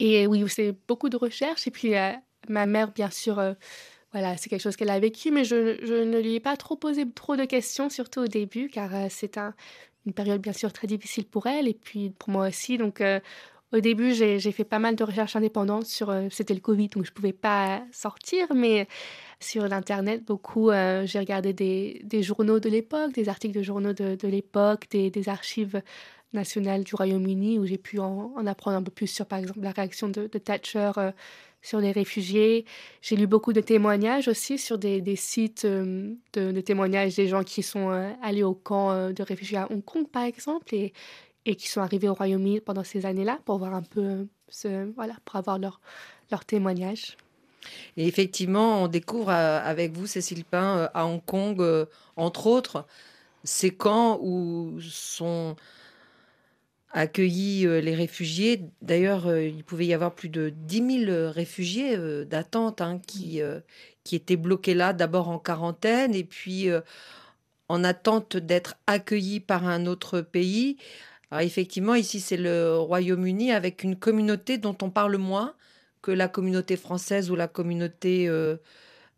Et 0.00 0.26
oui, 0.26 0.44
c'est 0.48 0.74
beaucoup 0.88 1.08
de 1.08 1.16
recherches. 1.16 1.66
Et 1.66 1.70
puis 1.70 1.92
ma 2.48 2.66
mère, 2.66 2.92
bien 2.92 3.10
sûr, 3.10 3.40
voilà, 4.14 4.36
c'est 4.36 4.48
quelque 4.48 4.62
chose 4.62 4.76
qu'elle 4.76 4.90
a 4.90 5.00
vécu, 5.00 5.32
mais 5.32 5.42
je, 5.42 6.04
ne 6.04 6.20
lui 6.20 6.36
ai 6.36 6.40
pas 6.40 6.56
trop 6.56 6.76
posé 6.76 7.04
trop 7.10 7.34
de 7.34 7.44
questions, 7.44 7.90
surtout 7.90 8.20
au 8.20 8.28
début, 8.28 8.68
car 8.68 8.94
euh, 8.94 9.06
c'est 9.10 9.38
un, 9.38 9.54
une 10.06 10.12
période 10.12 10.40
bien 10.40 10.52
sûr 10.52 10.72
très 10.72 10.86
difficile 10.86 11.24
pour 11.24 11.48
elle 11.48 11.66
et 11.66 11.74
puis 11.74 12.10
pour 12.10 12.28
moi 12.28 12.46
aussi. 12.46 12.78
Donc 12.78 13.00
euh, 13.00 13.18
au 13.72 13.80
début, 13.80 14.14
j'ai 14.14 14.38
fait 14.52 14.62
pas 14.62 14.78
mal 14.78 14.94
de 14.94 15.02
recherches 15.02 15.34
indépendantes 15.34 15.86
sur. 15.86 16.10
Euh, 16.10 16.28
c'était 16.30 16.54
le 16.54 16.60
Covid, 16.60 16.90
donc 16.90 17.04
je 17.06 17.10
pouvais 17.10 17.32
pas 17.32 17.82
sortir, 17.90 18.54
mais 18.54 18.86
sur 19.40 19.66
l'internet 19.66 20.24
beaucoup. 20.24 20.70
j'ai 20.70 21.18
regardé 21.18 21.52
des, 21.52 22.22
journaux 22.22 22.60
de 22.60 22.68
l'époque, 22.68 23.12
des 23.14 23.28
articles 23.28 23.58
de 23.58 23.64
journaux 23.64 23.94
de, 23.94 24.28
l'époque, 24.28 24.86
des, 24.90 25.28
archives 25.28 25.82
nationales 26.34 26.84
du 26.84 26.94
Royaume-Uni 26.94 27.58
où 27.58 27.66
j'ai 27.66 27.78
pu 27.78 27.98
en, 27.98 28.32
en, 28.36 28.46
apprendre 28.46 28.76
un 28.76 28.82
peu 28.82 28.90
plus 28.90 29.06
sur, 29.06 29.26
par 29.26 29.38
exemple, 29.38 29.60
la 29.60 29.70
réaction 29.70 30.08
de, 30.08 30.26
Thatcher 30.26 30.90
sur 31.64 31.80
les 31.80 31.90
réfugiés. 31.92 32.66
J'ai 33.00 33.16
lu 33.16 33.26
beaucoup 33.26 33.52
de 33.52 33.60
témoignages 33.60 34.28
aussi 34.28 34.58
sur 34.58 34.78
des, 34.78 35.16
sites 35.16 35.64
euh, 35.64 36.14
de, 36.34 36.60
témoignages 36.60 37.16
des 37.16 37.26
gens 37.26 37.42
qui 37.42 37.62
sont 37.62 37.90
euh, 37.90 38.10
allés 38.22 38.42
au 38.42 38.54
camp 38.54 38.92
euh, 38.92 39.12
de 39.12 39.22
réfugiés 39.22 39.56
à 39.56 39.72
Hong 39.72 39.82
Kong, 39.82 40.06
par 40.06 40.24
exemple, 40.24 40.74
et, 40.74 40.92
et 41.46 41.56
qui 41.56 41.68
sont 41.68 41.80
arrivés 41.80 42.08
au 42.08 42.14
Royaume-Uni 42.14 42.60
pendant 42.60 42.84
ces 42.84 43.06
années-là 43.06 43.40
pour 43.46 43.58
voir 43.58 43.74
un 43.74 43.82
peu, 43.82 44.26
ce, 44.48 44.92
voilà, 44.94 45.14
pour 45.24 45.36
avoir 45.36 45.58
leur, 45.58 45.80
leur 46.30 46.44
témoignage. 46.44 47.16
Et 47.96 48.06
effectivement, 48.06 48.82
on 48.82 48.88
découvre 48.88 49.30
avec 49.30 49.92
vous, 49.92 50.06
Cécile 50.06 50.44
Pain, 50.44 50.90
à 50.92 51.06
Hong 51.06 51.24
Kong, 51.24 51.62
entre 52.14 52.46
autres, 52.46 52.84
ces 53.42 53.70
camps 53.70 54.18
où 54.20 54.78
sont 54.82 55.56
accueilli 56.94 57.66
euh, 57.66 57.80
les 57.80 57.94
réfugiés. 57.94 58.70
D'ailleurs, 58.80 59.26
euh, 59.26 59.42
il 59.42 59.64
pouvait 59.64 59.86
y 59.86 59.92
avoir 59.92 60.14
plus 60.14 60.28
de 60.28 60.50
10 60.50 61.04
000 61.06 61.30
réfugiés 61.30 61.96
euh, 61.96 62.24
d'attente 62.24 62.80
hein, 62.80 63.00
qui, 63.06 63.42
qui 64.04 64.16
étaient 64.16 64.36
bloqués 64.36 64.74
là, 64.74 64.92
d'abord 64.92 65.28
en 65.28 65.38
quarantaine 65.38 66.14
et 66.14 66.24
puis 66.24 66.68
en 67.68 67.84
attente 67.84 68.36
d'être 68.36 68.76
accueillis 68.86 69.40
par 69.40 69.66
un 69.66 69.86
autre 69.86 70.20
pays. 70.20 70.76
Alors 71.30 71.42
effectivement, 71.42 71.94
ici, 71.94 72.20
c'est 72.20 72.36
le 72.36 72.78
Royaume-Uni 72.78 73.52
avec 73.52 73.82
une 73.82 73.96
communauté 73.96 74.58
dont 74.58 74.76
on 74.82 74.90
parle 74.90 75.16
moins 75.16 75.54
que 76.02 76.10
la 76.12 76.28
communauté 76.28 76.76
française 76.76 77.30
ou 77.30 77.36
la 77.36 77.48
communauté 77.48 78.30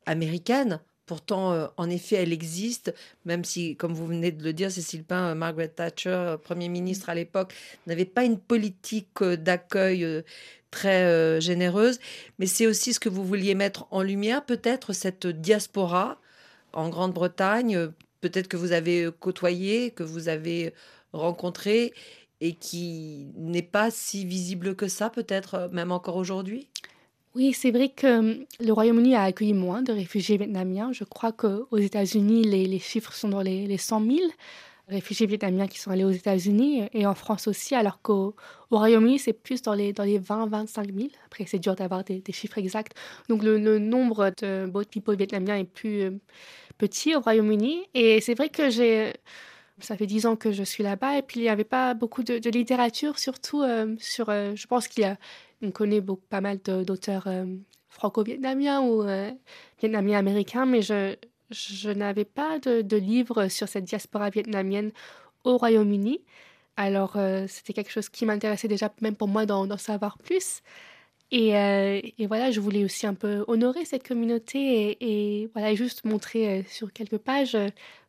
américaine. 0.07 0.81
Pourtant, 1.07 1.53
euh, 1.53 1.69
en 1.77 1.89
effet, 1.89 2.17
elle 2.17 2.33
existe, 2.33 2.93
même 3.25 3.45
si, 3.45 3.77
comme 3.77 3.95
vous 3.95 4.09
venez 4.09 4.33
de 4.33 4.43
le 4.43 4.53
dire, 4.53 4.73
Cécile 4.73 5.05
Pain, 5.05 5.31
euh, 5.31 5.35
Margaret 5.37 5.69
Thatcher, 5.69 6.11
euh, 6.11 6.37
Premier 6.37 6.69
ministre 6.69 7.09
à 7.09 7.15
l'époque, 7.15 7.55
n'avait 7.87 8.05
pas 8.05 8.25
une 8.25 8.39
politique 8.39 9.23
d'accueil 9.23 10.25
très 10.73 11.41
généreuse. 11.41 12.01
Mais 12.39 12.47
c'est 12.47 12.67
aussi 12.67 12.93
ce 12.93 13.01
que 13.01 13.09
vous 13.09 13.25
vouliez 13.25 13.55
mettre 13.55 13.87
en 13.93 14.03
lumière, 14.03 14.45
peut-être 14.45 14.93
cette 14.93 15.27
diaspora 15.27 16.21
en 16.73 16.89
Grande-Bretagne, 16.89 17.89
peut-être 18.21 18.49
que 18.49 18.57
vous 18.57 18.73
avez 18.73 19.09
côtoyé, 19.21 19.93
que 19.93 20.03
vous 20.03 20.29
avez 20.29 20.75
rencontré 21.13 21.95
et 22.41 22.53
qui 22.55 23.29
n'est 23.37 23.63
pas 23.63 23.91
si 23.91 24.27
visible 24.27 24.75
que 24.75 24.89
ça, 24.89 25.09
peut-être 25.09 25.71
même 25.73 25.93
encore 25.93 26.17
aujourd'hui? 26.17 26.69
Oui, 27.37 27.53
c'est 27.53 27.71
vrai 27.71 27.91
que 27.91 28.19
hum, 28.19 28.45
le 28.61 28.73
Royaume-Uni 28.73 29.15
a 29.15 29.23
accueilli 29.25 29.53
moins 29.53 29.83
de 29.83 29.93
réfugiés 29.93 30.39
vietnamiens. 30.39 30.93
Je 30.93 31.05
crois 31.05 31.33
qu'aux 31.33 31.77
États-Unis, 31.77 32.45
les, 32.45 32.79
chiffres 32.79 33.13
sont 33.13 33.29
dans 33.29 33.43
les, 33.43 33.67
les 33.67 33.79
100 33.79 34.01
000 34.01 34.19
réfugiés 34.89 35.27
vietnamiens 35.27 35.67
qui 35.67 35.79
sont 35.79 35.91
allés 35.91 36.05
aux 36.05 36.11
États-Unis 36.11 36.89
et 36.93 37.07
en 37.07 37.15
France 37.15 37.49
aussi, 37.49 37.75
alors 37.75 38.01
qu'au 38.03 38.35
Royaume-Uni, 38.71 39.19
c'est 39.19 39.33
plus 39.33 39.61
dans 39.63 39.75
les, 39.75 39.93
dans 39.93 40.05
les 40.05 40.19
20-25 40.19 40.95
000. 40.95 41.09
Après, 41.27 41.45
c'est 41.47 41.59
dur 41.59 41.75
d'avoir 41.75 42.05
des, 42.05 42.23
chiffres 42.33 42.59
exacts. 42.59 42.97
Donc, 43.29 43.43
le, 43.43 43.79
nombre 43.79 44.33
de 44.41 44.67
boat 44.67 44.85
people 44.85 45.17
vietnamiens 45.17 45.57
est 45.57 45.65
plus 45.65 46.03
euh, 46.03 46.11
petit 46.79 47.15
au 47.15 47.21
Royaume-Uni. 47.21 47.83
Et 47.95 48.21
c'est 48.21 48.35
vrai 48.35 48.49
que 48.49 48.71
j'ai. 48.71 49.13
Ça 49.81 49.97
fait 49.97 50.07
dix 50.07 50.25
ans 50.25 50.37
que 50.37 50.53
je 50.53 50.63
suis 50.63 50.83
là-bas 50.83 51.19
et 51.19 51.23
puis 51.23 51.41
il 51.41 51.43
n'y 51.43 51.51
avait 51.51 51.65
pas 51.65 51.93
beaucoup 51.93 52.23
de, 52.23 52.49
littérature, 52.49 53.19
surtout 53.19 53.63
euh, 53.63 53.95
sur. 53.99 54.31
Euh, 54.31 54.55
je 54.55 54.67
pense 54.67 54.89
qu'il 54.89 55.03
y 55.03 55.07
a 55.07 55.19
on 55.63 55.71
connaît 55.71 56.03
pas 56.31 56.41
mal 56.41 56.59
d'auteurs 56.59 57.27
euh, 57.27 57.45
franco-vietnamiens 57.89 58.83
ou 58.83 59.05
vietnamiens 59.81 60.19
américains, 60.19 60.67
mais 60.67 60.83
je, 60.83 61.91
n'avais 61.91 62.27
pas 62.27 62.59
de, 62.59 62.83
de 62.83 62.97
livre 62.97 63.49
sur 63.49 63.69
cette 63.69 63.85
diaspora 63.85 64.29
vietnamienne 64.31 64.93
au 65.45 65.57
Royaume-Uni. 65.57 66.21
Alors, 66.77 67.17
c'était 67.49 67.73
quelque 67.73 67.91
chose 67.91 68.11
qui 68.11 68.27
m'intéressait 68.27 68.69
déjà, 68.69 68.93
même 69.01 69.17
pour 69.17 69.29
moi, 69.29 69.47
d'en 69.47 69.79
savoir 69.79 70.19
plus. 70.19 70.61
Et, 71.31 71.53
voilà, 72.27 72.51
je 72.51 72.61
voulais 72.61 72.85
aussi 72.85 73.07
un 73.07 73.15
peu 73.15 73.43
honorer 73.49 73.87
cette 73.87 74.07
communauté 74.07 74.59
et, 74.59 75.43
et 75.43 75.51
voilà, 75.55 75.75
juste 75.75 76.05
montrer 76.05 76.67
sur 76.69 76.93
quelques 76.93 77.19
pages, 77.19 77.57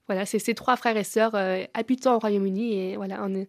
voilà, 0.07 0.25
c'est 0.25 0.39
ces 0.39 0.53
trois 0.53 0.75
frères 0.75 0.97
et 0.97 1.03
sœurs 1.03 1.35
habitant 1.73 2.15
au 2.15 2.19
Royaume-Uni 2.19 2.79
et 2.79 2.95
voilà, 2.95 3.23
on, 3.23 3.45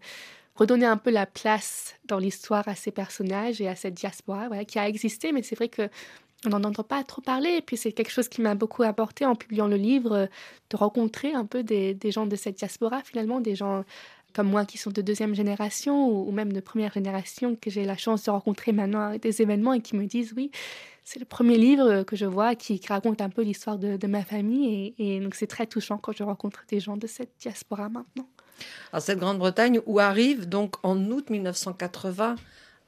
redonner 0.58 0.86
un 0.86 0.96
peu 0.96 1.10
la 1.10 1.24
place 1.24 1.94
dans 2.04 2.18
l'histoire 2.18 2.66
à 2.66 2.74
ces 2.74 2.90
personnages 2.90 3.60
et 3.60 3.68
à 3.68 3.76
cette 3.76 3.94
diaspora 3.94 4.64
qui 4.64 4.78
a 4.78 4.88
existé, 4.88 5.32
mais 5.32 5.42
c'est 5.42 5.54
vrai 5.54 5.68
que 5.68 5.88
on 6.46 6.50
n'en 6.50 6.62
entend 6.62 6.84
pas 6.84 7.02
trop 7.02 7.20
parler. 7.20 7.50
Et 7.50 7.62
puis 7.62 7.76
c'est 7.76 7.92
quelque 7.92 8.10
chose 8.10 8.28
qui 8.28 8.42
m'a 8.42 8.54
beaucoup 8.54 8.82
apporté 8.82 9.24
en 9.24 9.34
publiant 9.34 9.66
le 9.66 9.76
livre, 9.76 10.28
de 10.70 10.76
rencontrer 10.76 11.32
un 11.32 11.44
peu 11.44 11.62
des, 11.62 11.96
gens 12.10 12.26
de 12.26 12.36
cette 12.36 12.58
diaspora 12.58 13.02
finalement, 13.02 13.40
des 13.40 13.54
gens 13.54 13.84
comme 14.34 14.48
moi 14.48 14.64
qui 14.64 14.78
sont 14.78 14.90
de 14.90 15.00
deuxième 15.00 15.34
génération 15.34 16.08
ou, 16.08 16.30
même 16.30 16.52
de 16.52 16.60
première 16.60 16.92
génération 16.92 17.56
que 17.56 17.70
j'ai 17.70 17.84
la 17.84 17.96
chance 17.96 18.24
de 18.24 18.30
rencontrer 18.30 18.72
maintenant 18.72 19.12
à 19.12 19.18
des 19.18 19.42
événements 19.42 19.72
et 19.72 19.80
qui 19.80 19.96
me 19.96 20.06
disent 20.06 20.32
oui, 20.36 20.50
c'est 21.08 21.18
le 21.18 21.24
premier 21.24 21.56
livre 21.56 22.02
que 22.02 22.16
je 22.16 22.26
vois 22.26 22.54
qui, 22.54 22.78
raconte 22.86 23.22
un 23.22 23.30
peu 23.30 23.40
l'histoire 23.40 23.78
de, 23.78 24.06
ma 24.06 24.22
famille 24.22 24.94
et, 24.98 25.16
et 25.16 25.20
donc 25.20 25.34
c'est 25.34 25.46
très 25.46 25.66
touchant 25.66 25.96
quand 25.96 26.12
je 26.12 26.22
rencontre 26.22 26.64
des 26.68 26.80
gens 26.80 26.98
de 26.98 27.06
cette 27.06 27.30
diaspora 27.40 27.88
maintenant. 27.88 28.28
Alors 28.92 29.02
cette 29.02 29.18
Grande-Bretagne 29.18 29.80
où 29.86 30.00
arrive 30.00 30.50
donc 30.50 30.74
en 30.82 30.98
août 31.10 31.30
1980 31.30 32.36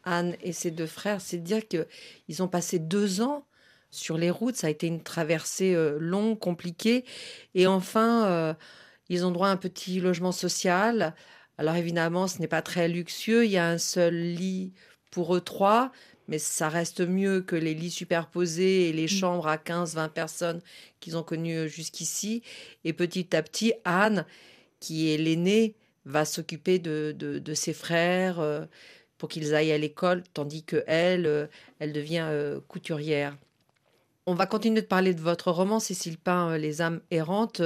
Anne 0.05 0.37
et 0.43 0.53
ses 0.53 0.71
deux 0.71 0.87
frères, 0.87 1.23
c'est 1.23 1.39
dire 1.39 1.62
qu'ils 1.67 2.43
ont 2.43 2.49
passé 2.49 2.79
deux 2.79 3.23
ans 3.23 3.47
sur 3.91 4.19
les 4.19 4.31
routes. 4.31 4.57
Ça 4.57 4.67
a 4.67 4.71
été 4.71 4.87
une 4.87 5.03
traversée 5.03 5.75
euh, 5.75 5.97
longue, 5.99 6.39
compliquée. 6.39 7.07
Et 7.55 7.67
enfin, 7.67 8.27
euh, 8.27 8.55
ils 9.09 9.25
ont 9.25 9.31
droit 9.31 9.49
à 9.49 9.50
un 9.50 9.57
petit 9.57 9.99
logement 9.99 10.33
social. 10.33 11.15
Alors 11.57 11.77
évidemment, 11.77 12.27
ce 12.27 12.39
n'est 12.39 12.49
pas 12.49 12.62
très 12.62 12.87
luxueux. 12.87 13.47
Il 13.47 13.50
y 13.50 13.59
a 13.59 13.67
un 13.67 13.79
seul 13.79 14.15
lit 14.15 14.75
pour 15.11 15.35
eux 15.35 15.41
trois, 15.41 15.91
mais 16.30 16.38
ça 16.38 16.70
reste 16.70 17.00
mieux 17.02 17.42
que 17.42 17.56
les 17.56 17.75
lits 17.75 17.90
superposés 17.90 18.88
et 18.88 18.92
les 18.94 19.04
mmh. 19.04 19.08
chambres 19.08 19.49
à 19.49 19.56
15-20 19.56 20.08
personnes 20.08 20.62
qu'ils 21.00 21.18
ont 21.18 21.22
connues 21.22 21.58
euh, 21.58 21.66
jusqu'ici. 21.66 22.42
Et 22.84 22.94
petit 22.94 23.37
à 23.37 23.42
petit, 23.42 23.75
Anne 23.84 24.25
qui 24.80 25.12
est 25.12 25.18
l'aîné, 25.18 25.76
va 26.06 26.25
s'occuper 26.25 26.78
de, 26.78 27.14
de, 27.16 27.54
ses 27.54 27.75
frères 27.75 28.40
euh, 28.40 28.64
pour 29.18 29.28
qu'ils 29.28 29.54
aillent 29.54 29.72
à 29.72 29.78
l'école, 29.78 30.25
tandis 30.32 30.64
que 30.64 30.82
elle, 30.87 31.26
euh, 31.26 31.46
elle 31.78 31.92
devient 31.92 32.26
euh, 32.26 32.58
couturière. 32.66 33.37
On 34.26 34.34
va 34.34 34.46
continuer 34.46 34.80
de 34.80 34.87
parler 34.87 35.12
de 35.12 35.20
votre 35.20 35.50
roman, 35.50 35.78
Cécile 35.78 36.18
Pain, 36.18 36.56
Les 36.56 36.82
âmes 36.82 37.00
errantes, 37.10 37.62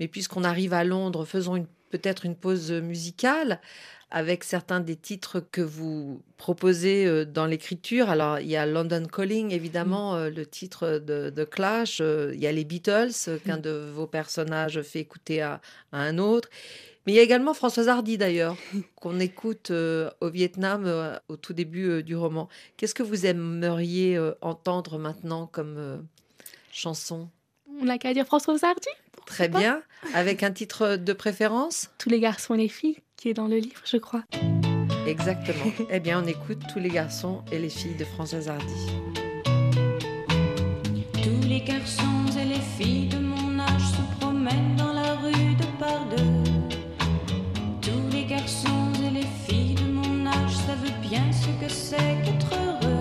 mais 0.00 0.08
puisqu'on 0.08 0.44
arrive 0.44 0.72
à 0.72 0.84
Londres, 0.84 1.24
faisons 1.24 1.66
peut-être 1.90 2.24
une 2.24 2.36
pause 2.36 2.70
musicale 2.70 3.60
avec 4.10 4.44
certains 4.44 4.80
des 4.80 4.96
titres 4.96 5.40
que 5.40 5.60
vous 5.60 6.22
proposez 6.36 7.26
dans 7.26 7.46
l'écriture. 7.46 8.08
Alors, 8.08 8.38
il 8.38 8.46
y 8.46 8.56
a 8.56 8.64
London 8.64 9.04
Calling, 9.04 9.50
évidemment, 9.52 10.16
mmh. 10.16 10.28
le 10.28 10.46
titre 10.46 10.98
de, 10.98 11.30
de 11.30 11.44
Clash. 11.44 12.00
il 12.00 12.38
y 12.38 12.46
a 12.46 12.52
les 12.52 12.64
Beatles, 12.64 13.12
qu'un 13.44 13.58
mmh. 13.58 13.62
de 13.62 13.90
vos 13.92 14.06
personnages 14.06 14.80
fait 14.82 15.00
écouter 15.00 15.42
à, 15.42 15.60
à, 15.92 15.98
un 15.98 16.18
autre. 16.18 16.48
Mais 17.04 17.12
il 17.12 17.16
y 17.16 17.18
a 17.18 17.22
également 17.22 17.54
Françoise 17.54 17.88
Hardy, 17.88 18.16
d'ailleurs, 18.16 18.56
qu'on 18.94 19.18
écoute 19.18 19.70
au 19.70 20.30
Vietnam 20.30 21.18
au 21.28 21.36
tout 21.36 21.52
début 21.52 22.02
du 22.02 22.16
roman. 22.16 22.48
Qu'est-ce 22.76 22.94
que 22.94 23.02
vous 23.02 23.26
aimeriez 23.26 24.18
entendre 24.40 24.98
maintenant 24.98 25.46
comme 25.46 26.06
chanson? 26.72 27.28
On 27.80 27.84
n'a 27.84 27.98
qu'à 27.98 28.14
dire 28.14 28.26
Françoise 28.26 28.62
Hardy 28.62 28.88
Très 29.26 29.48
bien. 29.48 29.82
Avec 30.14 30.44
un 30.44 30.52
titre 30.52 30.96
de 30.96 31.12
préférence? 31.12 31.90
Tous 31.98 32.08
les 32.08 32.20
garçons 32.20 32.54
et 32.54 32.58
les 32.58 32.68
filles 32.68 32.98
qui 33.16 33.28
est 33.30 33.34
dans 33.34 33.48
le 33.48 33.56
livre, 33.56 33.80
je 33.84 33.96
crois. 33.96 34.24
Exactement. 35.06 35.72
eh 35.90 36.00
bien, 36.00 36.22
on 36.22 36.26
écoute 36.26 36.58
tous 36.72 36.78
les 36.78 36.90
garçons 36.90 37.42
et 37.52 37.58
les 37.58 37.68
filles 37.68 37.96
de 37.96 38.04
Françoise 38.04 38.48
Hardy. 38.48 38.86
Tous 41.22 41.48
les 41.48 41.60
garçons 41.60 42.26
et 42.40 42.44
les 42.44 42.60
filles 42.76 43.08
de 43.08 43.18
mon 43.18 43.58
âge 43.58 43.82
se 43.82 44.20
promènent 44.20 44.76
dans 44.76 44.92
la 44.92 45.14
rue 45.14 45.54
de 45.54 45.78
par 45.78 46.04
deux. 46.06 46.50
Tous 47.80 48.12
les 48.12 48.24
garçons 48.24 48.92
et 49.04 49.10
les 49.10 49.26
filles 49.46 49.74
de 49.74 49.90
mon 49.90 50.26
âge 50.26 50.56
savent 50.66 51.00
bien 51.02 51.24
ce 51.32 51.64
que 51.64 51.70
c'est 51.70 52.22
qu'être 52.24 52.52
heureux. 52.52 52.95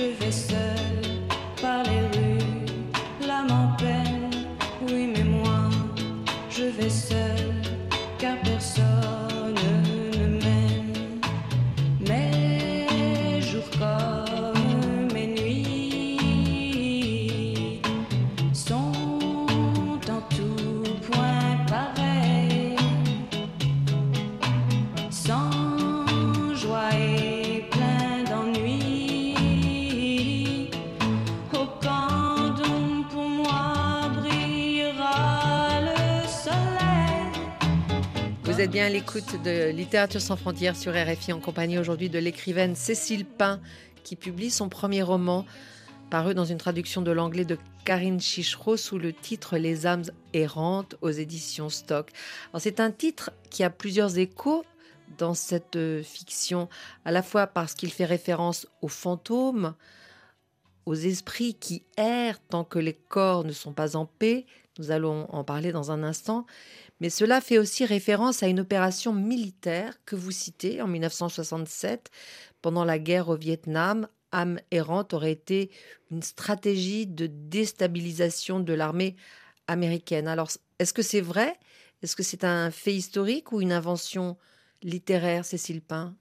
Vous 0.00 0.06
êtes 0.06 0.48
bien 0.48 0.99
l'écoute 39.00 39.42
de 39.42 39.70
Littérature 39.70 40.20
sans 40.20 40.36
frontières 40.36 40.76
sur 40.76 40.92
RFI 40.92 41.32
en 41.32 41.40
compagnie 41.40 41.78
aujourd'hui 41.78 42.10
de 42.10 42.18
l'écrivaine 42.18 42.76
Cécile 42.76 43.24
Pain 43.24 43.58
qui 44.04 44.14
publie 44.14 44.50
son 44.50 44.68
premier 44.68 45.02
roman 45.02 45.46
paru 46.10 46.34
dans 46.34 46.44
une 46.44 46.58
traduction 46.58 47.00
de 47.00 47.10
l'anglais 47.10 47.46
de 47.46 47.56
Karine 47.86 48.20
Chichereau 48.20 48.76
sous 48.76 48.98
le 48.98 49.14
titre 49.14 49.56
Les 49.56 49.86
âmes 49.86 50.04
errantes 50.34 50.96
aux 51.00 51.08
éditions 51.08 51.70
Stock. 51.70 52.10
C'est 52.58 52.78
un 52.78 52.90
titre 52.90 53.30
qui 53.48 53.64
a 53.64 53.70
plusieurs 53.70 54.18
échos 54.18 54.66
dans 55.16 55.32
cette 55.32 55.76
euh, 55.76 56.02
fiction, 56.02 56.68
à 57.06 57.10
la 57.10 57.22
fois 57.22 57.46
parce 57.46 57.72
qu'il 57.72 57.90
fait 57.90 58.04
référence 58.04 58.66
aux 58.82 58.88
fantômes, 58.88 59.74
aux 60.84 60.94
esprits 60.94 61.54
qui 61.54 61.84
errent 61.96 62.40
tant 62.50 62.64
que 62.64 62.78
les 62.78 62.94
corps 62.94 63.44
ne 63.44 63.52
sont 63.52 63.72
pas 63.72 63.96
en 63.96 64.04
paix, 64.04 64.44
nous 64.80 64.90
allons 64.90 65.26
en 65.30 65.44
parler 65.44 65.72
dans 65.72 65.90
un 65.90 66.02
instant, 66.02 66.46
mais 67.00 67.10
cela 67.10 67.42
fait 67.42 67.58
aussi 67.58 67.84
référence 67.84 68.42
à 68.42 68.48
une 68.48 68.60
opération 68.60 69.12
militaire 69.12 69.98
que 70.06 70.16
vous 70.16 70.30
citez 70.30 70.80
en 70.80 70.86
1967 70.86 72.10
pendant 72.62 72.84
la 72.84 72.98
guerre 72.98 73.28
au 73.28 73.36
Vietnam. 73.36 74.08
Âme 74.32 74.58
errante 74.70 75.12
aurait 75.12 75.32
été 75.32 75.70
une 76.10 76.22
stratégie 76.22 77.06
de 77.06 77.26
déstabilisation 77.26 78.58
de 78.58 78.72
l'armée 78.72 79.16
américaine. 79.66 80.28
Alors, 80.28 80.50
est-ce 80.78 80.94
que 80.94 81.02
c'est 81.02 81.20
vrai? 81.20 81.58
Est-ce 82.02 82.16
que 82.16 82.22
c'est 82.22 82.44
un 82.44 82.70
fait 82.70 82.94
historique 82.94 83.52
ou 83.52 83.60
une 83.60 83.72
invention 83.72 84.38
littéraire, 84.82 85.44
Cécile 85.44 85.82
Pain? 85.82 86.16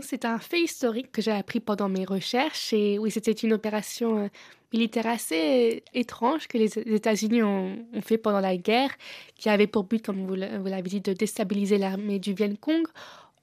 C'est 0.00 0.24
un 0.24 0.38
fait 0.38 0.60
historique 0.60 1.12
que 1.12 1.20
j'ai 1.20 1.32
appris 1.32 1.60
pendant 1.60 1.88
mes 1.88 2.04
recherches. 2.04 2.72
Et 2.72 2.98
oui, 2.98 3.10
c'était 3.10 3.32
une 3.32 3.52
opération 3.52 4.24
euh, 4.24 4.28
militaire 4.72 5.06
assez 5.06 5.84
étrange 5.92 6.48
que 6.48 6.58
les 6.58 6.78
États-Unis 6.78 7.42
ont, 7.42 7.76
fait 8.00 8.18
pendant 8.18 8.40
la 8.40 8.56
guerre, 8.56 8.90
qui 9.36 9.48
avait 9.48 9.66
pour 9.66 9.84
but, 9.84 10.04
comme 10.04 10.26
vous 10.26 10.34
l'avez 10.34 10.88
dit, 10.88 11.00
de 11.00 11.12
déstabiliser 11.12 11.78
l'armée 11.78 12.18
du 12.18 12.32
Viet 12.32 12.56
Cong 12.60 12.86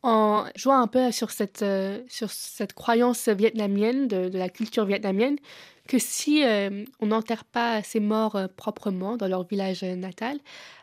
en 0.01 0.45
jouant 0.55 0.79
un 0.79 0.87
peu 0.87 1.11
sur 1.11 1.31
cette, 1.31 1.61
euh, 1.61 2.01
sur 2.07 2.31
cette 2.31 2.73
croyance 2.73 3.27
vietnamienne, 3.27 4.07
de, 4.07 4.29
la 4.37 4.49
culture 4.49 4.85
vietnamienne, 4.85 5.37
que 5.89 5.97
si 5.97 6.43
euh, 6.45 6.85
on 6.99 7.07
n'enterre 7.07 7.43
pas 7.43 7.81
ces 7.81 7.99
morts 7.99 8.35
euh, 8.35 8.45
proprement 8.47 9.17
dans 9.17 9.27
leur 9.27 9.43
village 9.43 9.83
natal, 9.83 10.37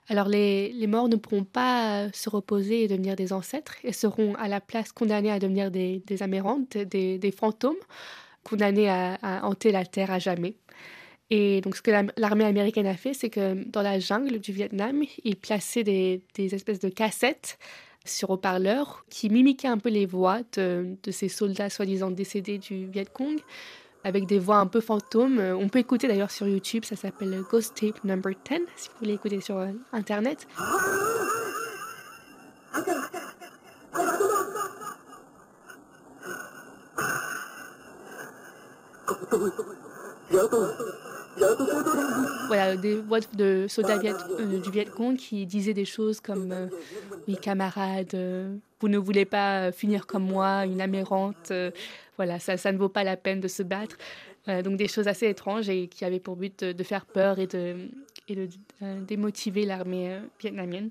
alors 0.08 0.28
les, 0.28 0.72
les, 0.72 0.88
morts 0.88 1.08
ne 1.08 1.14
pourront 1.14 1.44
pas 1.44 2.08
se 2.12 2.28
reposer 2.28 2.82
et 2.82 2.88
devenir 2.88 3.14
des 3.14 3.32
ancêtres 3.32 3.76
et 3.84 3.92
seront 3.92 4.34
à 4.34 4.48
la 4.48 4.60
place 4.60 4.90
condamnés 4.90 5.30
à 5.30 5.38
devenir 5.38 5.70
des, 5.70 6.02
des 6.06 6.25
amérantes, 6.25 6.76
des, 6.76 7.18
des, 7.18 7.30
fantômes, 7.30 7.76
condamnés 8.42 8.88
à, 8.88 9.18
hanter 9.44 9.70
la 9.70 9.84
terre 9.84 10.10
à 10.10 10.18
jamais. 10.18 10.56
Et 11.30 11.60
donc 11.60 11.76
ce 11.76 11.82
que 11.82 11.92
l'armée 12.16 12.44
américaine 12.44 12.86
a 12.86 12.96
fait, 12.96 13.14
c'est 13.14 13.30
que 13.30 13.64
dans 13.68 13.82
la 13.82 14.00
jungle 14.00 14.40
du 14.40 14.50
Vietnam, 14.52 15.02
ils 15.22 15.36
plaçaient 15.36 15.84
des, 15.84 16.22
des 16.34 16.52
espèces 16.54 16.80
de 16.80 16.88
cassettes 16.88 17.58
sur 18.04 18.30
haut-parleur 18.30 19.04
qui 19.08 19.28
mimiquait 19.30 19.68
un 19.68 19.78
peu 19.78 19.88
les 19.88 20.06
voix 20.06 20.40
de, 20.56 20.96
ces 21.10 21.28
soldats 21.28 21.70
soi-disant 21.70 22.10
décédés 22.10 22.58
du 22.58 22.86
Viet 22.86 23.06
Cong 23.12 23.36
avec 24.06 24.26
des 24.26 24.38
voix 24.38 24.58
un 24.58 24.66
peu 24.66 24.80
fantômes. 24.80 25.40
Euh, 25.40 25.56
on 25.56 25.68
peut 25.68 25.80
écouter 25.80 26.06
d'ailleurs 26.06 26.30
sur 26.30 26.46
YouTube, 26.46 26.84
ça 26.84 26.94
s'appelle 26.94 27.42
Ghost 27.50 27.75
Tape 27.75 28.04
Number 28.04 28.34
10 28.48 28.60
si 28.76 28.88
vous 28.88 28.94
voulez 29.00 29.14
écouter 29.14 29.40
sur 29.40 29.58
euh, 29.58 29.72
internet. 29.92 30.46
Voilà, 42.47 42.76
des 42.76 42.97
voix 42.97 43.21
de 43.35 43.66
soldats 43.69 43.99
euh, 43.99 44.61
du 44.61 44.71
Viet 44.71 44.87
Cong 44.87 45.16
qui 45.16 45.47
disaient 45.47 45.75
des 45.75 45.85
choses 45.85 46.21
comme 46.21 46.52
euh, 46.52 46.69
Oui, 47.28 47.37
camarades, 47.37 48.14
euh, 48.14 48.57
vous 48.81 48.88
ne 48.88 48.99
voulez 48.99 49.25
pas 49.25 49.73
finir 49.73 50.07
comme 50.07 50.25
moi, 50.25 50.64
une 50.66 50.81
amérante, 50.81 51.52
voilà, 52.16 52.38
ça, 52.38 52.57
ça 52.57 52.73
ne 52.73 52.78
vaut 52.78 52.88
pas 52.88 53.05
la 53.05 53.16
peine 53.16 53.40
de 53.40 53.49
se 53.49 53.62
battre. 53.62 53.97
donc 54.47 54.76
des 54.76 54.88
choses 54.88 55.09
assez 55.09 55.28
étranges 55.28 55.69
et 55.69 55.88
qui 55.88 56.05
avaient 56.05 56.21
pour 56.21 56.37
but 56.37 56.62
de, 56.62 56.83
faire 56.85 57.07
peur 57.07 57.38
et 57.38 57.47
de, 57.47 57.88
et 58.28 58.35
de 58.35 58.49
démotiver 59.07 59.64
l'armée 59.64 60.19
vietnamienne. 60.38 60.90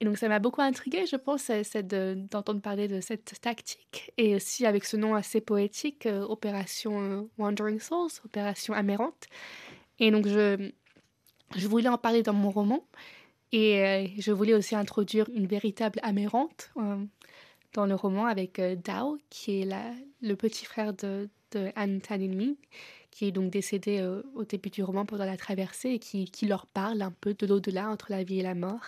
Et 0.00 0.04
donc 0.04 0.16
ça 0.16 0.28
m'a 0.28 0.38
beaucoup 0.38 0.60
intriguée, 0.60 1.06
je 1.06 1.16
pense, 1.16 1.50
d'entendre 1.50 2.60
parler 2.60 2.86
de 2.86 3.00
cette 3.00 3.40
tactique. 3.40 4.12
Et 4.16 4.36
aussi 4.36 4.64
avec 4.64 4.84
ce 4.84 4.96
nom 4.96 5.14
assez 5.14 5.40
poétique, 5.40 6.06
euh, 6.06 6.22
Opération 6.22 7.00
euh, 7.00 7.22
Wandering 7.36 7.80
Souls, 7.80 8.10
Opération 8.24 8.74
Amérante. 8.74 9.26
Et 9.98 10.12
donc 10.12 10.28
je, 10.28 10.70
voulais 11.66 11.88
en 11.88 11.98
parler 11.98 12.22
dans 12.22 12.32
mon 12.32 12.50
roman. 12.50 12.84
Et 13.50 13.82
euh, 13.82 14.06
je 14.18 14.30
voulais 14.30 14.54
aussi 14.54 14.76
introduire 14.76 15.28
une 15.34 15.46
véritable 15.46 15.98
Amérante 16.02 16.70
dans 17.72 17.86
le 17.86 17.94
roman 17.94 18.26
avec 18.26 18.60
Dao, 18.84 19.18
qui 19.30 19.62
est 19.62 19.68
le 20.22 20.34
petit 20.36 20.64
frère 20.64 20.94
de, 20.94 21.28
de 21.52 21.70
Anne 21.74 22.00
Tanin 22.00 22.54
qui 23.10 23.24
est 23.24 23.32
donc 23.32 23.50
décédé 23.50 24.06
au 24.36 24.44
début 24.44 24.70
du 24.70 24.84
roman 24.84 25.04
pendant 25.04 25.24
la 25.24 25.36
traversée 25.36 25.88
et 25.88 25.98
qui 25.98 26.46
leur 26.46 26.66
parle 26.66 27.02
un 27.02 27.10
peu 27.10 27.34
de 27.34 27.46
l'au-delà 27.46 27.88
entre 27.90 28.12
la 28.12 28.22
vie 28.22 28.38
et 28.38 28.42
la 28.42 28.54
mort. 28.54 28.84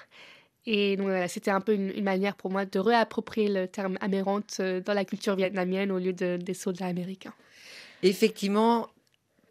Et 0.67 0.97
donc 0.97 1.09
c'était 1.29 1.51
un 1.51 1.61
peu 1.61 1.73
une, 1.73 2.03
manière 2.03 2.37
pour 2.37 2.51
moi 2.51 2.65
de 2.67 2.79
réapproprier 2.79 3.49
le 3.49 3.67
terme 3.67 3.97
amérante 4.01 4.59
euh, 4.61 4.81
dans 4.81 4.93
la 4.93 5.05
culture 5.05 5.35
vietnamienne 5.35 5.91
au 5.91 5.99
lieu 5.99 6.13
de, 6.13 6.37
des 6.37 6.55
soldats 6.55 6.87
américains. 6.87 7.33
Effectivement, 8.03 8.89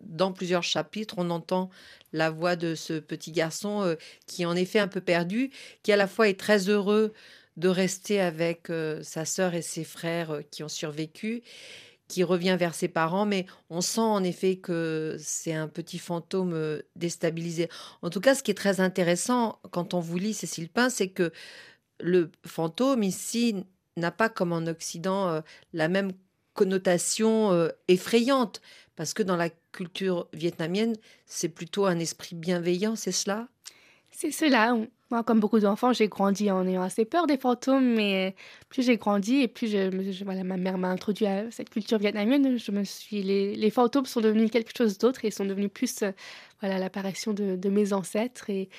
dans 0.01 0.31
plusieurs 0.31 0.63
chapitres, 0.63 1.15
on 1.17 1.29
entend 1.29 1.69
la 2.13 2.29
voix 2.29 2.55
de 2.55 2.75
ce 2.75 2.93
petit 2.93 3.31
garçon 3.31 3.83
euh, 3.83 3.95
qui 4.27 4.45
en 4.45 4.55
effet 4.55 4.79
un 4.79 4.87
peu 4.87 5.01
perdu, 5.01 5.51
qui 5.83 5.91
à 5.91 5.95
la 5.95 6.07
fois 6.07 6.29
est 6.29 6.39
très 6.39 6.69
heureux 6.69 7.13
de 7.57 7.67
rester 7.67 8.21
avec 8.21 8.69
euh, 8.69 9.01
sa 9.03 9.25
sœur 9.25 9.53
et 9.53 9.61
ses 9.61 9.83
frères 9.83 10.41
qui 10.51 10.63
ont 10.63 10.69
survécu 10.69 11.41
qui 12.09 12.23
revient 12.23 12.57
vers 12.59 12.75
ses 12.75 12.89
parents, 12.89 13.25
mais 13.25 13.45
on 13.69 13.79
sent 13.79 14.01
en 14.01 14.23
effet 14.23 14.57
que 14.57 15.15
c'est 15.19 15.53
un 15.53 15.69
petit 15.69 15.99
fantôme 15.99 16.53
euh, 16.53 16.81
déstabilisé. 16.97 17.69
En 18.01 18.09
tout 18.09 18.19
cas, 18.19 18.35
ce 18.35 18.43
qui 18.43 18.51
est 18.51 18.55
très 18.55 18.81
intéressant 18.81 19.59
quand 19.71 19.93
on 19.93 20.01
vous 20.01 20.17
lit 20.17 20.33
Cécile 20.33 20.69
Pin, 20.69 20.89
c'est 20.89 21.09
que 21.09 21.31
le 22.01 22.31
fantôme 22.45 23.03
ici 23.03 23.63
n'a 23.95 24.11
pas 24.11 24.27
comme 24.27 24.51
en 24.51 24.65
Occident 24.65 25.29
euh, 25.29 25.41
la 25.71 25.87
même 25.87 26.11
connotation 26.55 27.53
euh, 27.53 27.69
effrayante, 27.87 28.59
parce 28.95 29.13
que 29.13 29.23
dans 29.23 29.37
la 29.37 29.49
culture 29.71 30.27
vietnamienne, 30.33 30.95
c'est 31.27 31.49
plutôt 31.49 31.85
un 31.85 31.99
esprit 31.99 32.35
bienveillant, 32.35 32.95
c'est 32.95 33.11
cela? 33.11 33.47
C'est 34.09 34.31
cela. 34.31 34.75
Moi, 35.11 35.23
comme 35.23 35.39
beaucoup 35.39 35.59
d'enfants, 35.59 35.91
j'ai 35.91 36.07
grandi 36.07 36.51
en 36.51 36.67
ayant 36.67 36.83
assez 36.83 37.03
peur 37.03 37.25
des 37.25 37.37
fantômes, 37.37 37.95
mais 37.95 38.35
plus 38.69 38.83
j'ai 38.83 38.97
grandi 38.97 39.37
et 39.41 39.47
plus 39.47 39.73
ma 40.23 40.43
mère 40.43 40.77
m'a 40.77 40.89
introduit 40.89 41.25
à 41.25 41.49
cette 41.49 41.71
culture 41.71 41.97
vietnamienne, 41.97 42.57
je 42.59 42.71
me 42.71 42.83
suis, 42.83 43.23
les, 43.23 43.55
les 43.55 43.69
fantômes 43.71 44.05
sont 44.05 44.21
devenus 44.21 44.51
quelque 44.51 44.71
chose 44.77 44.99
d'autre 44.99 45.25
et 45.25 45.31
sont 45.31 45.45
devenus 45.45 45.71
plus 45.73 46.03
voilà, 46.61 46.77
l'apparition 46.77 47.33
de, 47.33 47.69
mes 47.69 47.91
ancêtres 47.91 48.51
et, 48.51 48.69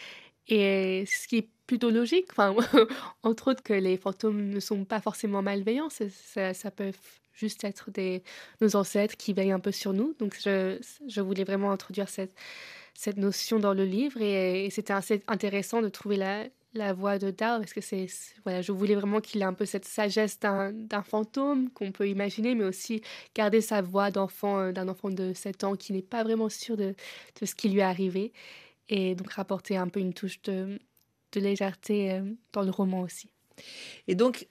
et 0.47 1.05
ce 1.07 1.27
qui 1.27 1.39
est 1.39 1.49
plutôt 1.67 1.91
logique, 1.91 2.27
enfin, 2.31 2.55
entre 3.25 3.51
autres 3.51 3.63
que 3.63 3.73
les 3.73 3.97
fantômes 3.97 4.51
ne 4.51 4.61
sont 4.61 4.85
pas 4.85 5.01
forcément 5.01 5.43
malveillants, 5.43 5.89
ça 5.91 6.71
peut 6.71 6.93
juste 7.41 7.65
être 7.65 7.91
des, 7.91 8.23
nos 8.61 8.77
ancêtres 8.77 9.17
qui 9.17 9.33
veillent 9.33 9.53
un 9.53 9.61
peu 9.61 9.73
sur 9.73 9.93
nous. 9.93 10.15
Donc 10.19 10.37
je, 10.41 10.79
je 11.09 11.21
voulais 11.21 11.45
vraiment 11.45 11.73
introduire 11.73 12.09
cette 12.09 12.35
cette 13.01 13.17
notion 13.17 13.59
dans 13.59 13.73
le 13.73 13.85
livre 13.85 14.21
et, 14.21 14.69
c'était 14.71 14.93
assez 14.93 15.23
intéressant 15.27 15.81
de 15.81 15.89
trouver 15.89 16.17
la, 16.17 16.45
la 16.75 16.93
voix 16.93 17.19
de 17.19 17.31
Dao 17.31 17.59
parce 17.59 17.73
que 17.73 17.81
c'est 17.81 18.09
voilà 18.45 18.61
je 18.61 18.73
voulais 18.73 18.95
vraiment 18.95 19.23
qu'il 19.23 19.41
ait 19.41 19.45
un 19.45 19.55
peu 19.55 19.65
cette 19.65 19.87
sagesse 19.87 20.39
d'un 20.39 21.03
fantôme 21.03 21.71
qu'on 21.71 21.93
peut 21.93 22.09
imaginer 22.09 22.55
mais 22.55 22.65
aussi 22.65 23.01
garder 23.35 23.63
sa 23.63 23.81
voix 23.81 24.11
d'enfant 24.11 24.59
euh, 24.59 24.73
d'un 24.73 24.87
enfant 24.89 25.09
de 25.09 25.33
7 25.33 25.65
ans 25.65 25.77
qui 25.77 25.95
n'est 25.95 26.03
pas 26.03 26.23
vraiment 26.25 26.51
sûr 26.51 26.77
de, 26.77 26.95
de, 27.41 27.47
ce 27.47 27.55
qui 27.55 27.71
lui 27.71 27.79
est 27.79 27.83
arrivé 27.83 28.33
et 28.91 29.15
donc 29.15 29.33
rapporter 29.33 29.79
un 29.79 29.89
peu 29.89 30.01
une 30.01 30.13
touche 30.13 30.43
de, 30.43 30.79
de 31.33 31.41
légèreté 31.41 32.13
euh, 32.13 32.23
dans 32.53 32.63
le 32.63 32.71
roman 32.71 33.01
aussi. 33.01 33.31
Et 34.09 34.15
donc 34.15 34.47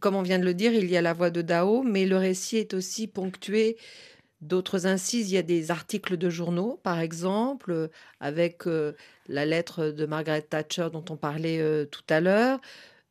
comme 0.00 0.16
on 0.16 0.22
vient 0.22 0.38
de 0.38 0.44
le 0.44 0.54
dire, 0.54 0.72
il 0.74 0.90
y 0.90 0.96
a 0.96 1.02
la 1.02 1.12
voix 1.12 1.30
de 1.30 1.42
Dao, 1.42 1.82
mais 1.82 2.06
le 2.06 2.16
récit 2.16 2.56
est 2.56 2.74
aussi 2.74 3.06
ponctué 3.06 3.76
D'autres 4.42 4.86
incises, 4.88 5.30
il 5.30 5.34
y 5.34 5.38
a 5.38 5.42
des 5.42 5.70
articles 5.70 6.16
de 6.16 6.28
journaux, 6.28 6.80
par 6.82 6.98
exemple, 6.98 7.90
avec 8.18 8.66
euh, 8.66 8.92
la 9.28 9.46
lettre 9.46 9.90
de 9.90 10.04
Margaret 10.04 10.42
Thatcher 10.42 10.88
dont 10.92 11.04
on 11.10 11.16
parlait 11.16 11.60
euh, 11.60 11.84
tout 11.84 12.02
à 12.08 12.20
l'heure, 12.20 12.60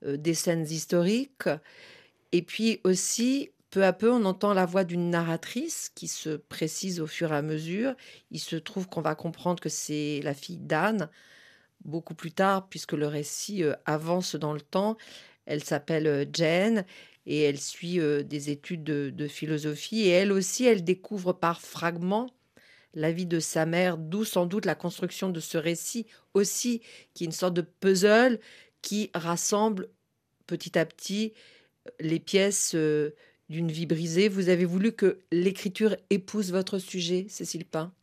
euh, 0.03 0.17
des 0.17 0.33
scènes 0.33 0.65
historiques. 0.69 1.47
Et 2.33 2.41
puis 2.41 2.81
aussi, 2.83 3.51
peu 3.69 3.85
à 3.85 3.93
peu, 3.93 4.11
on 4.11 4.25
entend 4.25 4.53
la 4.53 4.65
voix 4.65 4.83
d'une 4.83 5.09
narratrice 5.09 5.89
qui 5.95 6.09
se 6.09 6.31
précise 6.31 6.99
au 6.99 7.07
fur 7.07 7.31
et 7.31 7.37
à 7.37 7.41
mesure. 7.41 7.95
Il 8.31 8.39
se 8.41 8.57
trouve 8.57 8.89
qu'on 8.89 9.01
va 9.01 9.15
comprendre 9.15 9.61
que 9.61 9.69
c'est 9.69 10.19
la 10.25 10.33
fille 10.33 10.59
d'Anne 10.59 11.09
beaucoup 11.85 12.13
plus 12.13 12.33
tard, 12.33 12.67
puisque 12.67 12.91
le 12.91 13.07
récit 13.07 13.63
avance 13.85 14.35
dans 14.35 14.53
le 14.53 14.61
temps. 14.61 14.97
Elle 15.45 15.63
s'appelle 15.63 16.29
Jane 16.33 16.85
et 17.25 17.41
elle 17.41 17.59
suit 17.59 17.99
euh, 17.99 18.23
des 18.23 18.49
études 18.49 18.83
de, 18.83 19.27
philosophie. 19.27 20.01
Et 20.01 20.09
elle 20.09 20.31
aussi, 20.31 20.65
elle 20.65 20.83
découvre 20.83 21.33
par 21.33 21.61
fragments 21.61 22.29
la 22.93 23.11
vie 23.11 23.25
de 23.25 23.39
sa 23.39 23.65
mère, 23.65 23.97
d'où 23.97 24.25
sans 24.25 24.45
doute 24.45 24.65
la 24.65 24.75
construction 24.75 25.29
de 25.29 25.39
ce 25.39 25.57
récit 25.57 26.07
aussi, 26.33 26.81
qui 27.13 27.23
est 27.23 27.27
une 27.27 27.31
sorte 27.31 27.53
de 27.53 27.61
puzzle 27.61 28.39
qui 28.81 29.11
rassemble 29.13 29.87
petit 30.47 30.77
à 30.77 30.85
petit 30.85 31.33
euh, 31.87 31.91
les 31.99 32.19
pièces 32.19 32.73
euh, 32.75 33.11
d'une 33.49 33.71
vie 33.71 33.85
brisée. 33.85 34.27
Vous 34.27 34.49
avez 34.49 34.65
voulu 34.65 34.91
que 34.91 35.19
l'écriture 35.31 35.95
épouse 36.09 36.51
votre 36.51 36.79
sujet, 36.79 37.27
Cécile 37.29 37.65
Pain? 37.65 37.93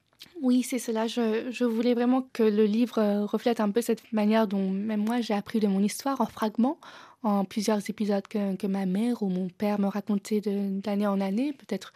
Oui, 0.41 0.63
c'est 0.63 0.79
cela. 0.79 1.07
Je, 1.07 1.65
voulais 1.65 1.95
vraiment 1.95 2.29
que 2.33 2.43
le 2.43 2.65
livre 2.65 3.25
reflète 3.25 3.61
un 3.61 3.71
peu 3.71 3.83
cette 3.83 4.13
manière 4.13 4.47
dont 4.47 4.71
même 4.71 5.05
moi 5.05 5.21
j'ai 5.21 5.35
appris 5.35 5.59
de 5.59 5.67
mon 5.67 5.83
histoire 5.83 6.21
en 6.21 6.27
fragments, 6.27 6.79
en 7.23 7.45
plusieurs 7.45 7.89
épisodes 7.91 8.27
que, 8.29 8.57
que 8.57 8.67
ma 8.67 8.87
mère 8.87 9.23
ou 9.23 9.29
mon 9.29 9.49
père 9.49 9.81
me 9.81 9.87
racontaient 9.87 10.41
d'année 10.41 11.07
en 11.07 11.21
année. 11.21 11.53
Peut-être 11.53 11.93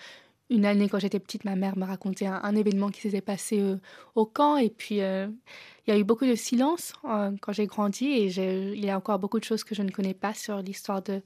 une 0.50 0.66
année 0.66 0.88
quand 0.88 0.98
j'étais 0.98 1.18
petite, 1.18 1.44
ma 1.44 1.56
mère 1.56 1.78
me 1.78 1.84
racontait 1.84 2.26
un, 2.26 2.54
événement 2.54 2.90
qui 2.90 3.00
s'était 3.00 3.20
passé 3.20 3.60
euh, 3.60 3.76
au 4.14 4.26
camp. 4.26 4.56
Et 4.56 4.70
puis, 4.70 5.00
euh, 5.00 5.28
il 5.86 5.94
y 5.94 5.96
a 5.96 5.98
eu 5.98 6.04
beaucoup 6.04 6.26
de 6.26 6.34
silence 6.34 6.92
euh, 7.04 7.30
quand 7.40 7.52
j'ai 7.52 7.66
grandi. 7.66 8.06
Et 8.06 8.26
il 8.26 8.84
y 8.84 8.90
a 8.90 8.96
encore 8.96 9.18
beaucoup 9.18 9.38
de 9.38 9.44
choses 9.44 9.64
que 9.64 9.74
je 9.74 9.82
ne 9.82 9.90
connais 9.90 10.14
pas 10.14 10.34
sur 10.34 10.58
l'histoire 10.58 11.02
de, 11.02 11.22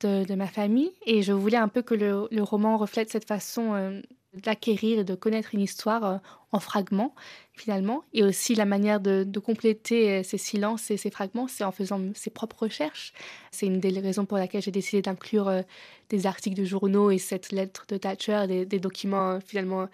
de, 0.00 0.24
de, 0.24 0.34
ma 0.34 0.46
famille. 0.46 0.92
Et 1.06 1.22
je 1.22 1.32
voulais 1.32 1.58
un 1.58 1.68
peu 1.68 1.82
que 1.82 1.94
le, 1.94 2.26
le 2.30 2.42
roman 2.42 2.76
reflète 2.76 3.10
cette 3.10 3.26
façon 3.26 4.00
d'acquérir 4.42 5.00
et 5.00 5.04
de 5.04 5.14
connaître 5.14 5.54
une 5.54 5.60
histoire 5.60 6.04
euh, 6.04 6.16
en 6.52 6.60
fragments 6.60 7.14
finalement. 7.52 8.04
Et 8.12 8.22
aussi 8.22 8.54
la 8.54 8.64
manière 8.64 9.00
de, 9.00 9.24
compléter 9.38 10.10
euh, 10.10 10.22
ces 10.22 10.38
silences 10.38 10.90
et 10.90 10.96
ces 10.96 11.10
fragments, 11.10 11.48
c'est 11.48 11.64
en 11.64 11.72
faisant 11.72 12.00
ses 12.14 12.30
propres 12.30 12.64
recherches. 12.64 13.12
C'est 13.50 13.66
une 13.66 13.80
des 13.80 13.98
raisons 14.00 14.24
pour 14.24 14.38
laquelle 14.38 14.62
j'ai 14.62 14.70
décidé 14.70 15.02
d'inclure 15.02 15.48
euh, 15.48 15.62
des 16.08 16.26
articles 16.26 16.56
de 16.56 16.64
journaux 16.64 17.10
et 17.10 17.18
cette 17.18 17.52
lettre 17.52 17.84
de 17.88 17.96
Thatcher, 17.96 18.46
des, 18.46 18.78
documents 18.78 19.40
finalement 19.40 19.88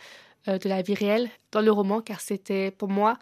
de 0.47 0.69
la 0.69 0.83
vie 0.83 0.95
réelle 0.95 1.29
dans 1.53 1.61
le 1.61 1.71
roman, 1.71 2.01
car 2.01 2.21
c'était 2.21 2.71
pour 2.73 2.89
moi 2.89 3.19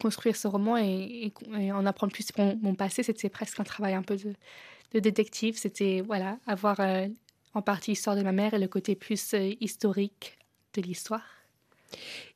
construire 0.00 0.36
ce 0.36 0.46
roman 0.46 0.76
et, 0.76 1.32
en 1.72 1.84
apprendre 1.86 2.12
plus 2.12 2.24
sur 2.24 2.56
mon, 2.62 2.74
passé, 2.74 3.02
c'était 3.02 3.28
presque 3.28 3.58
un 3.58 3.64
travail 3.64 3.94
un 3.94 4.02
peu 4.02 4.16
de 4.16 5.00
détective. 5.00 5.58
C'était 5.58 6.02
voilà 6.06 6.38
avoir 6.46 6.78
en 7.54 7.62
partie 7.62 7.92
l'histoire 7.92 8.14
de 8.14 8.22
ma 8.22 8.32
mère 8.32 8.54
et 8.54 8.58
le 8.58 8.68
côté 8.68 8.94
plus 8.94 9.34
historique 9.60 10.38
de 10.74 10.82
l'histoire? 10.82 11.24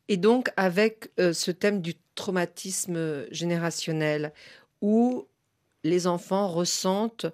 Et 0.09 0.17
donc 0.17 0.51
avec 0.57 1.11
euh, 1.19 1.33
ce 1.33 1.51
thème 1.51 1.81
du 1.81 1.95
traumatisme 2.15 3.31
générationnel, 3.31 4.33
où 4.81 5.27
les 5.83 6.07
enfants 6.07 6.49
ressentent 6.49 7.27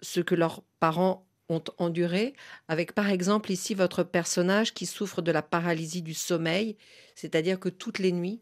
ce 0.00 0.20
que 0.20 0.34
leurs 0.34 0.62
parents 0.78 1.26
ont 1.48 1.62
enduré, 1.78 2.34
avec 2.68 2.92
par 2.92 3.10
exemple 3.10 3.50
ici 3.50 3.74
votre 3.74 4.02
personnage 4.02 4.72
qui 4.72 4.86
souffre 4.86 5.20
de 5.20 5.32
la 5.32 5.42
paralysie 5.42 6.02
du 6.02 6.14
sommeil, 6.14 6.76
c'est-à-dire 7.14 7.58
que 7.58 7.68
toutes 7.68 7.98
les 7.98 8.12
nuits, 8.12 8.40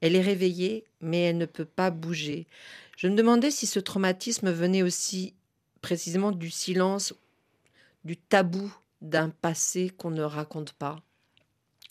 elle 0.00 0.16
est 0.16 0.22
réveillée, 0.22 0.84
mais 1.00 1.22
elle 1.22 1.38
ne 1.38 1.46
peut 1.46 1.64
pas 1.64 1.90
bouger. 1.90 2.46
Je 2.96 3.06
me 3.06 3.14
demandais 3.14 3.50
si 3.50 3.66
ce 3.66 3.80
traumatisme 3.80 4.50
venait 4.50 4.82
aussi 4.82 5.34
précisément 5.82 6.32
du 6.32 6.50
silence, 6.50 7.14
du 8.04 8.16
tabou 8.16 8.74
d'un 9.00 9.30
passé 9.30 9.90
qu'on 9.90 10.10
ne 10.10 10.22
raconte 10.22 10.72
pas. 10.72 11.00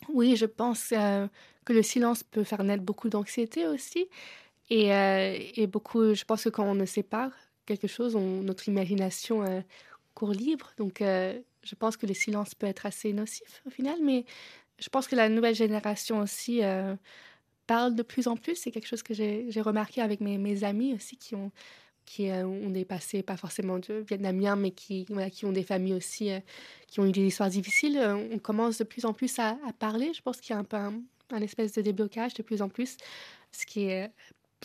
Oui, 0.10 0.36
je 0.36 0.46
pense 0.46 0.91
euh, 0.91 1.28
que 1.65 1.74
le 1.74 1.84
silence 1.84 2.24
peut 2.24 2.43
faire 2.43 2.63
naître 2.63 2.84
beaucoup 2.84 3.10
d'anxiété 3.10 3.67
aussi. 3.67 4.08
Et, 4.70 4.93
euh, 4.93 5.38
et, 5.56 5.67
beaucoup, 5.67 6.13
je 6.13 6.24
pense 6.26 6.43
que 6.43 6.50
quand 6.50 6.65
on 6.65 6.76
ne 6.76 6.86
sait 6.86 7.04
pas 7.04 7.32
quelque 7.65 7.88
chose, 7.88 8.15
notre 8.15 8.67
imagination 8.67 9.43
euh, 9.43 9.62
court 10.13 10.32
libre. 10.32 10.72
Donc, 10.78 11.00
je 11.00 11.76
pense 11.78 11.98
que 11.98 12.06
le 12.06 12.13
silence 12.13 12.56
peut 12.56 12.67
être 12.67 12.86
assez 12.86 13.13
nocif 13.13 13.62
au 13.65 13.70
final. 13.70 13.98
Mais 14.02 14.26
je 14.80 14.89
pense 14.89 15.08
que 15.08 15.15
la 15.15 15.30
nouvelle 15.30 15.56
génération 15.56 16.20
aussi 16.20 16.62
parle 17.67 17.96
de 17.96 18.04
plus 18.04 18.28
en 18.28 18.36
plus. 18.36 18.56
C'est 18.56 18.72
quelque 18.72 18.88
chose 18.88 19.04
que 19.04 19.13
j'ai 19.13 19.62
remarqué 19.62 20.02
avec 20.02 20.22
mes 20.22 20.63
amis 20.63 20.93
aussi 20.93 21.17
qui 21.17 21.36
ont 21.36 21.52
qui 22.08 22.32
euh, 22.32 22.48
ont 22.48 22.70
des 22.70 22.86
passés 22.86 23.22
pas 23.22 23.38
forcément 23.38 23.78
de 23.78 23.96
vietnamiens, 24.08 24.56
mais 24.56 24.72
qui, 24.72 25.06
voilà, 25.10 25.30
qui 25.30 25.46
ont 25.46 25.52
des 25.52 25.62
familles 25.62 25.93
aussi, 25.93 26.32
euh, 26.32 26.39
qui 26.88 27.02
ont 27.02 27.06
eu 27.06 27.12
des 27.12 27.22
histoires 27.22 27.50
difficiles, 27.50 27.98
euh, 27.98 28.15
on 28.32 28.39
commence 28.39 28.78
de 28.78 28.86
plus 28.86 29.06
en 29.06 29.13
plus 29.13 29.38
à, 29.38 29.58
parler. 29.78 30.13
Je 30.13 30.22
pense 30.22 30.39
qu'il 30.39 30.54
y 30.54 30.58
a 30.58 30.60
un 30.60 30.63
peu 30.63 30.78
un, 30.78 31.41
espèce 31.41 31.74
de 31.74 31.82
déblocage 31.82 32.34
de 32.34 32.41
plus 32.41 32.62
en 32.62 32.70
plus, 32.70 32.96
ce 33.52 33.65
qui 33.65 33.84
est, 33.84 34.10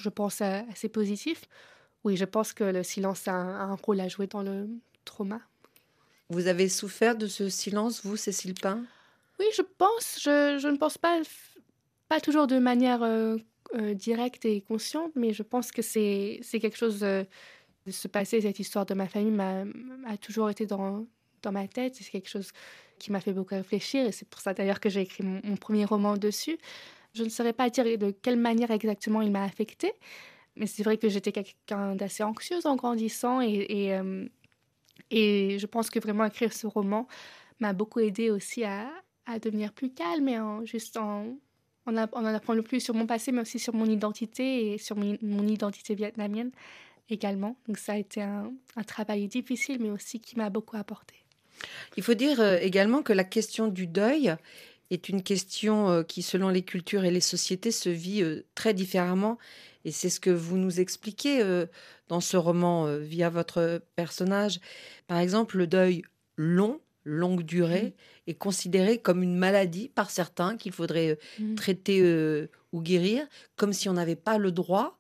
je 0.01 0.09
pense, 0.09 0.41
assez 0.41 0.89
positif. 0.89 1.43
Oui, 2.05 2.17
je 2.17 2.25
pense 2.25 2.53
que 2.53 2.65
le 2.65 2.85
silence 2.85 3.27
a 3.27 3.35
un, 3.35 3.75
rôle 3.75 4.01
à 4.01 4.09
jouer 4.09 4.29
dans 4.29 4.43
le 4.43 4.69
trauma. 5.05 5.41
Vous 6.31 6.47
avez 6.47 6.69
souffert 6.69 7.17
de 7.17 7.27
ce 7.27 7.49
silence, 7.49 8.05
vous, 8.05 8.17
Cécile 8.17 8.55
Pain? 8.55 8.85
Oui, 9.41 9.47
je 9.57 9.63
pense. 9.63 10.21
Je, 10.23 10.59
je, 10.63 10.69
ne 10.69 10.77
pense 10.77 10.97
pas, 10.97 11.21
pas 12.09 12.21
toujours 12.21 12.47
de 12.47 12.59
manière 12.59 13.03
euh, 13.75 13.95
directe 13.95 14.45
et 14.45 14.61
consciente, 14.61 15.13
mais 15.15 15.33
je 15.33 15.43
pense 15.43 15.73
que 15.73 15.83
c'est 15.83 16.41
quelque 16.53 16.77
chose 16.77 17.03
euh, 17.03 17.25
de 17.87 17.91
se 17.91 18.09
passer. 18.09 18.41
Cette 18.41 18.59
histoire 18.59 18.87
de 18.87 18.95
ma 18.95 19.09
famille 19.09 19.33
m'a 19.33 20.17
toujours 20.19 20.51
été 20.51 20.67
dans, 20.67 21.07
dans 21.43 21.53
ma 21.53 21.67
tête. 21.69 21.95
C'est 21.95 22.11
quelque 22.11 22.29
chose 22.29 22.53
qui 22.99 23.11
m'a 23.11 23.21
fait 23.21 23.33
beaucoup 23.33 23.55
réfléchir 23.55 24.07
et 24.07 24.13
c'est 24.13 24.29
pour 24.29 24.41
ça 24.41 24.55
d'ailleurs 24.55 24.79
que 24.79 24.89
j'ai 24.89 25.01
écrit 25.01 25.25
mon, 25.25 25.57
premier 25.57 25.85
roman 25.85 26.17
dessus. 26.17 26.59
Je 27.15 27.25
ne 27.25 27.29
saurais 27.29 27.53
pas 27.53 27.69
dire 27.69 27.85
de 27.99 28.11
quelle 28.11 28.39
manière 28.39 28.71
exactement 28.71 29.23
il 29.23 29.31
m'a 29.31 29.45
affecté, 29.45 29.93
mais 30.57 30.67
c'est 30.67 30.83
vrai 30.83 30.97
que 30.97 31.09
j'étais 31.09 31.33
quelqu'un 31.33 31.97
d'assez 31.97 32.23
anxieuse 32.23 32.65
en 32.65 32.77
grandissant 32.77 33.41
et, 33.43 33.67
et, 33.69 33.95
euh, 33.95 34.29
je 35.11 35.67
pense 35.67 35.91
que 35.91 35.99
vraiment 35.99 36.25
écrire 36.25 36.53
ce 36.53 36.67
roman 36.67 37.07
m'a 37.59 37.73
beaucoup 37.73 38.01
aidé 38.01 38.31
aussi 38.31 38.65
à, 38.65 38.89
à 39.27 39.39
devenir 39.39 39.73
plus 39.73 39.93
calme 39.93 40.29
et 40.29 40.39
en, 40.39 40.65
juste 40.65 40.97
en, 40.97 41.37
on, 41.87 41.97
en 41.97 42.25
apprend 42.25 42.55
le 42.55 42.63
plus 42.63 42.81
sur 42.81 42.95
mon 42.95 43.07
passé, 43.07 43.33
mais 43.33 43.41
aussi 43.41 43.59
sur 43.59 43.75
mon 43.75 43.87
identité 43.87 44.73
et 44.73 44.79
sur 44.79 44.97
mon, 44.97 45.47
identité 45.47 45.95
vietnamienne 45.95 46.51
également. 47.09 47.57
Donc 47.67 47.79
ça 47.79 47.93
a 47.93 47.97
été 47.97 48.23
un, 48.23 48.53
travail 48.87 49.29
difficile, 49.29 49.79
mais 49.81 49.91
aussi 49.91 50.21
qui 50.21 50.37
m'a 50.37 50.51
beaucoup 50.51 50.77
apporté. 50.77 51.15
Il 51.97 52.03
faut 52.03 52.15
dire 52.15 52.41
euh, 52.41 52.59
également 52.61 53.03
que 53.03 53.13
la 53.13 53.25
question 53.25 53.69
du 53.69 53.87
deuil 53.87 54.35
est 54.91 55.09
une 55.09 55.23
question 55.23 55.91
euh, 55.91 56.03
qui, 56.03 56.23
selon 56.23 56.49
les 56.49 56.63
cultures 56.63 57.05
et 57.05 57.11
les 57.11 57.21
sociétés, 57.21 57.71
se 57.71 57.89
vit 57.89 58.23
euh, 58.23 58.45
très 58.55 58.75
différemment. 58.75 59.39
Et 59.85 59.91
c'est 59.91 60.11
ce 60.11 60.21
que 60.21 60.31
vous 60.31 60.59
nous 60.59 60.81
expliquez 60.81 61.43
dans 62.07 62.21
ce 62.21 62.37
roman 62.37 62.99
via 62.99 63.31
votre 63.31 63.83
personnage. 63.97 64.61
Par 65.09 65.19
exemple, 65.19 65.59
le 65.59 65.67
deuil 65.67 66.05
long 66.37 66.81
longue 67.05 67.43
durée 67.43 67.95
mmh. 68.27 68.31
est 68.31 68.35
considérée 68.35 68.99
comme 68.99 69.23
une 69.23 69.37
maladie 69.37 69.89
par 69.89 70.11
certains 70.11 70.57
qu'il 70.57 70.73
faudrait 70.73 71.11
euh, 71.11 71.17
mmh. 71.43 71.55
traiter 71.55 72.01
euh, 72.03 72.49
ou 72.73 72.81
guérir, 72.81 73.27
comme 73.57 73.73
si 73.73 73.89
on 73.89 73.95
n'avait 73.95 74.17
pas 74.17 74.39
le 74.39 74.53
droit 74.53 74.99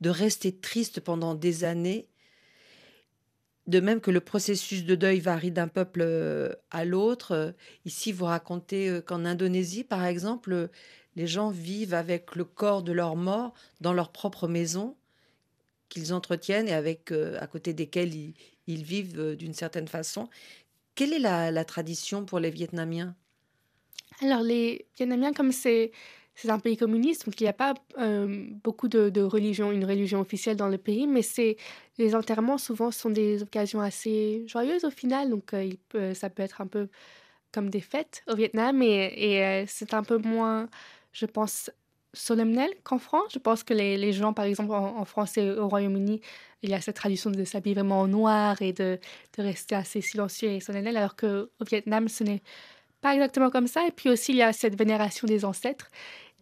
de 0.00 0.10
rester 0.10 0.52
triste 0.52 1.00
pendant 1.00 1.34
des 1.34 1.64
années. 1.64 2.08
De 3.68 3.78
même 3.78 4.00
que 4.00 4.10
le 4.10 4.20
processus 4.20 4.84
de 4.84 4.96
deuil 4.96 5.20
varie 5.20 5.52
d'un 5.52 5.68
peuple 5.68 6.00
euh, 6.02 6.52
à 6.70 6.84
l'autre. 6.84 7.54
Ici, 7.84 8.10
vous 8.10 8.24
racontez 8.24 9.00
qu'en 9.06 9.24
Indonésie, 9.24 9.84
par 9.84 10.04
exemple, 10.04 10.68
les 11.14 11.28
gens 11.28 11.50
vivent 11.50 11.94
avec 11.94 12.34
le 12.34 12.44
corps 12.44 12.82
de 12.82 12.90
leur 12.90 13.14
mort 13.14 13.54
dans 13.80 13.92
leur 13.92 14.10
propre 14.10 14.48
maison 14.48 14.96
qu'ils 15.88 16.12
entretiennent 16.12 16.68
et 16.68 16.72
avec 16.72 17.12
à 17.12 17.46
côté 17.46 17.72
desquels 17.74 18.12
ils 18.66 18.82
vivent 18.82 19.36
d'une 19.36 19.54
certaine 19.54 19.86
façon. 19.86 20.28
Quelle 20.94 21.12
est 21.12 21.18
la, 21.18 21.64
tradition 21.64 22.24
pour 22.24 22.38
les 22.38 22.50
Vietnamiens? 22.50 23.14
Alors, 24.20 24.42
les 24.42 24.86
Vietnamiens, 24.96 25.32
comme 25.32 25.52
c'est 25.52 25.92
un 26.46 26.58
pays 26.58 26.76
communiste, 26.76 27.26
donc 27.26 27.40
il 27.40 27.44
n'y 27.44 27.48
a 27.48 27.54
pas 27.54 27.74
euh, 27.98 28.46
beaucoup 28.62 28.88
de, 28.88 29.22
religion, 29.22 29.72
une 29.72 29.84
religion 29.84 30.20
officielle 30.20 30.56
dans 30.56 30.68
le 30.68 30.78
pays, 30.78 31.06
mais 31.06 31.22
c'est 31.22 31.56
les 31.98 32.14
enterrements 32.14 32.58
souvent 32.58 32.90
sont 32.90 33.10
des 33.10 33.42
occasions 33.42 33.80
assez 33.80 34.44
joyeuses 34.46 34.84
au 34.84 34.90
final, 34.90 35.30
donc 35.30 35.54
euh, 35.54 36.14
ça 36.14 36.30
peut 36.30 36.42
être 36.42 36.60
un 36.60 36.66
peu 36.66 36.88
comme 37.52 37.70
des 37.70 37.80
fêtes 37.80 38.22
au 38.28 38.34
Vietnam, 38.34 38.82
et, 38.82 39.12
et 39.16 39.44
euh, 39.44 39.64
c'est 39.66 39.94
un 39.94 40.02
peu 40.02 40.18
moins, 40.18 40.68
je 41.12 41.26
pense, 41.26 41.70
solennel 42.12 42.70
qu'en 42.84 42.98
France. 42.98 43.32
Je 43.32 43.38
pense 43.38 43.62
que 43.62 43.74
les, 43.74 43.96
les 43.96 44.12
gens, 44.12 44.32
par 44.32 44.44
exemple, 44.44 44.72
en, 44.72 45.04
France 45.04 45.36
et 45.38 45.50
au 45.50 45.68
Royaume-Uni, 45.68 46.20
il 46.62 46.70
y 46.70 46.74
a 46.74 46.80
cette 46.80 46.96
tradition 46.96 47.30
de 47.30 47.44
s'habiller 47.44 47.74
vraiment 47.74 48.00
en 48.00 48.08
noir 48.08 48.60
et 48.62 48.72
de, 48.72 48.98
de 49.36 49.42
rester 49.42 49.74
assez 49.74 50.00
silencieux 50.00 50.50
et 50.50 50.60
solennel, 50.60 50.96
alors 50.96 51.16
qu'au 51.16 51.48
Vietnam, 51.66 52.08
ce 52.08 52.24
n'est 52.24 52.42
pas 53.00 53.14
exactement 53.14 53.50
comme 53.50 53.66
ça. 53.66 53.86
Et 53.86 53.90
puis 53.90 54.08
aussi, 54.08 54.32
il 54.32 54.38
y 54.38 54.42
a 54.42 54.52
cette 54.52 54.76
vénération 54.76 55.26
des 55.26 55.44
ancêtres 55.44 55.88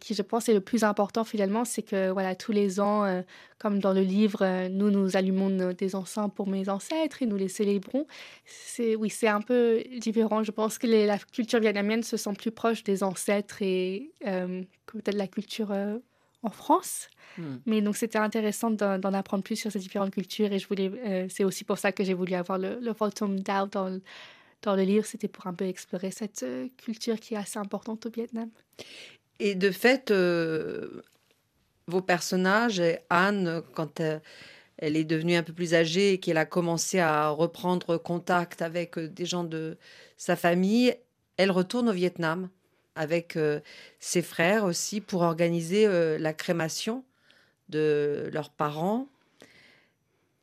qui, 0.01 0.15
je 0.15 0.23
pense, 0.23 0.49
est 0.49 0.53
le 0.53 0.61
plus 0.61 0.83
important 0.83 1.23
finalement, 1.23 1.63
c'est 1.63 1.83
que 1.83 2.09
voilà, 2.09 2.35
tous 2.35 2.51
les 2.51 2.79
ans, 2.79 3.05
euh, 3.05 3.21
comme 3.59 3.79
dans 3.79 3.93
le 3.93 4.01
livre, 4.01 4.39
euh, 4.41 4.67
nous 4.67 4.89
nous 4.89 5.15
allumons 5.15 5.71
des 5.71 5.95
encens 5.95 6.29
pour 6.35 6.47
mes 6.47 6.67
ancêtres 6.69 7.21
et 7.21 7.27
nous 7.27 7.37
les 7.37 7.47
célébrons. 7.47 8.07
C'est 8.45 8.95
oui, 8.95 9.11
c'est 9.11 9.27
un 9.27 9.41
peu 9.41 9.83
différent. 9.99 10.43
Je 10.43 10.51
pense 10.51 10.79
que 10.79 10.87
la 10.87 11.19
culture 11.19 11.59
vietnamienne 11.59 12.01
se 12.01 12.17
sent 12.17 12.33
plus 12.33 12.51
proche 12.51 12.83
des 12.83 13.03
ancêtres 13.03 13.61
et 13.61 14.11
euh, 14.25 14.63
peut-être 14.87 15.17
la 15.17 15.27
culture 15.27 15.71
en 16.41 16.49
France. 16.49 17.07
Hmm. 17.37 17.57
Mais 17.67 17.81
donc 17.81 17.95
c'était 17.95 18.17
intéressant 18.17 18.71
d'en 18.71 19.13
apprendre 19.13 19.43
plus 19.43 19.55
sur 19.55 19.71
ces 19.71 19.79
différentes 19.79 20.11
cultures 20.11 20.51
et 20.51 20.57
je 20.57 20.67
voulais, 20.67 21.27
c'est 21.29 21.43
aussi 21.43 21.63
pour 21.63 21.77
ça 21.77 21.91
que 21.91 22.03
j'ai 22.03 22.15
voulu 22.15 22.33
avoir 22.33 22.57
le, 22.57 22.79
le 22.81 23.39
Dao 23.39 23.67
dans 23.67 23.99
dans 24.63 24.75
le 24.75 24.83
livre, 24.83 25.03
c'était 25.07 25.27
pour 25.27 25.47
un 25.47 25.55
peu 25.55 25.65
explorer 25.65 26.11
cette 26.11 26.45
culture 26.77 27.19
qui 27.19 27.33
est 27.33 27.37
assez 27.37 27.57
importante 27.57 28.05
au 28.05 28.11
Vietnam. 28.11 28.47
Et 29.43 29.55
de 29.55 29.71
fait, 29.71 30.11
euh, 30.11 31.01
vos 31.87 32.03
personnages, 32.03 32.79
Anne, 33.09 33.63
quand 33.73 33.99
euh, 33.99 34.19
elle 34.77 34.95
est 34.95 35.03
devenue 35.03 35.35
un 35.35 35.41
peu 35.41 35.51
plus 35.51 35.73
âgée 35.73 36.13
et 36.13 36.19
qu'elle 36.19 36.37
a 36.37 36.45
commencé 36.45 36.99
à 36.99 37.29
reprendre 37.29 37.97
contact 37.97 38.61
avec 38.61 38.99
euh, 38.99 39.07
des 39.07 39.25
gens 39.25 39.43
de 39.43 39.79
sa 40.15 40.35
famille, 40.35 40.95
elle 41.37 41.49
retourne 41.49 41.89
au 41.89 41.91
Vietnam 41.91 42.49
avec 42.93 43.39
ses 43.99 44.21
frères 44.21 44.65
aussi 44.65 45.01
pour 45.01 45.21
organiser 45.21 45.87
la 46.19 46.33
crémation 46.33 47.05
de 47.69 48.29
leurs 48.33 48.51
parents, 48.51 49.07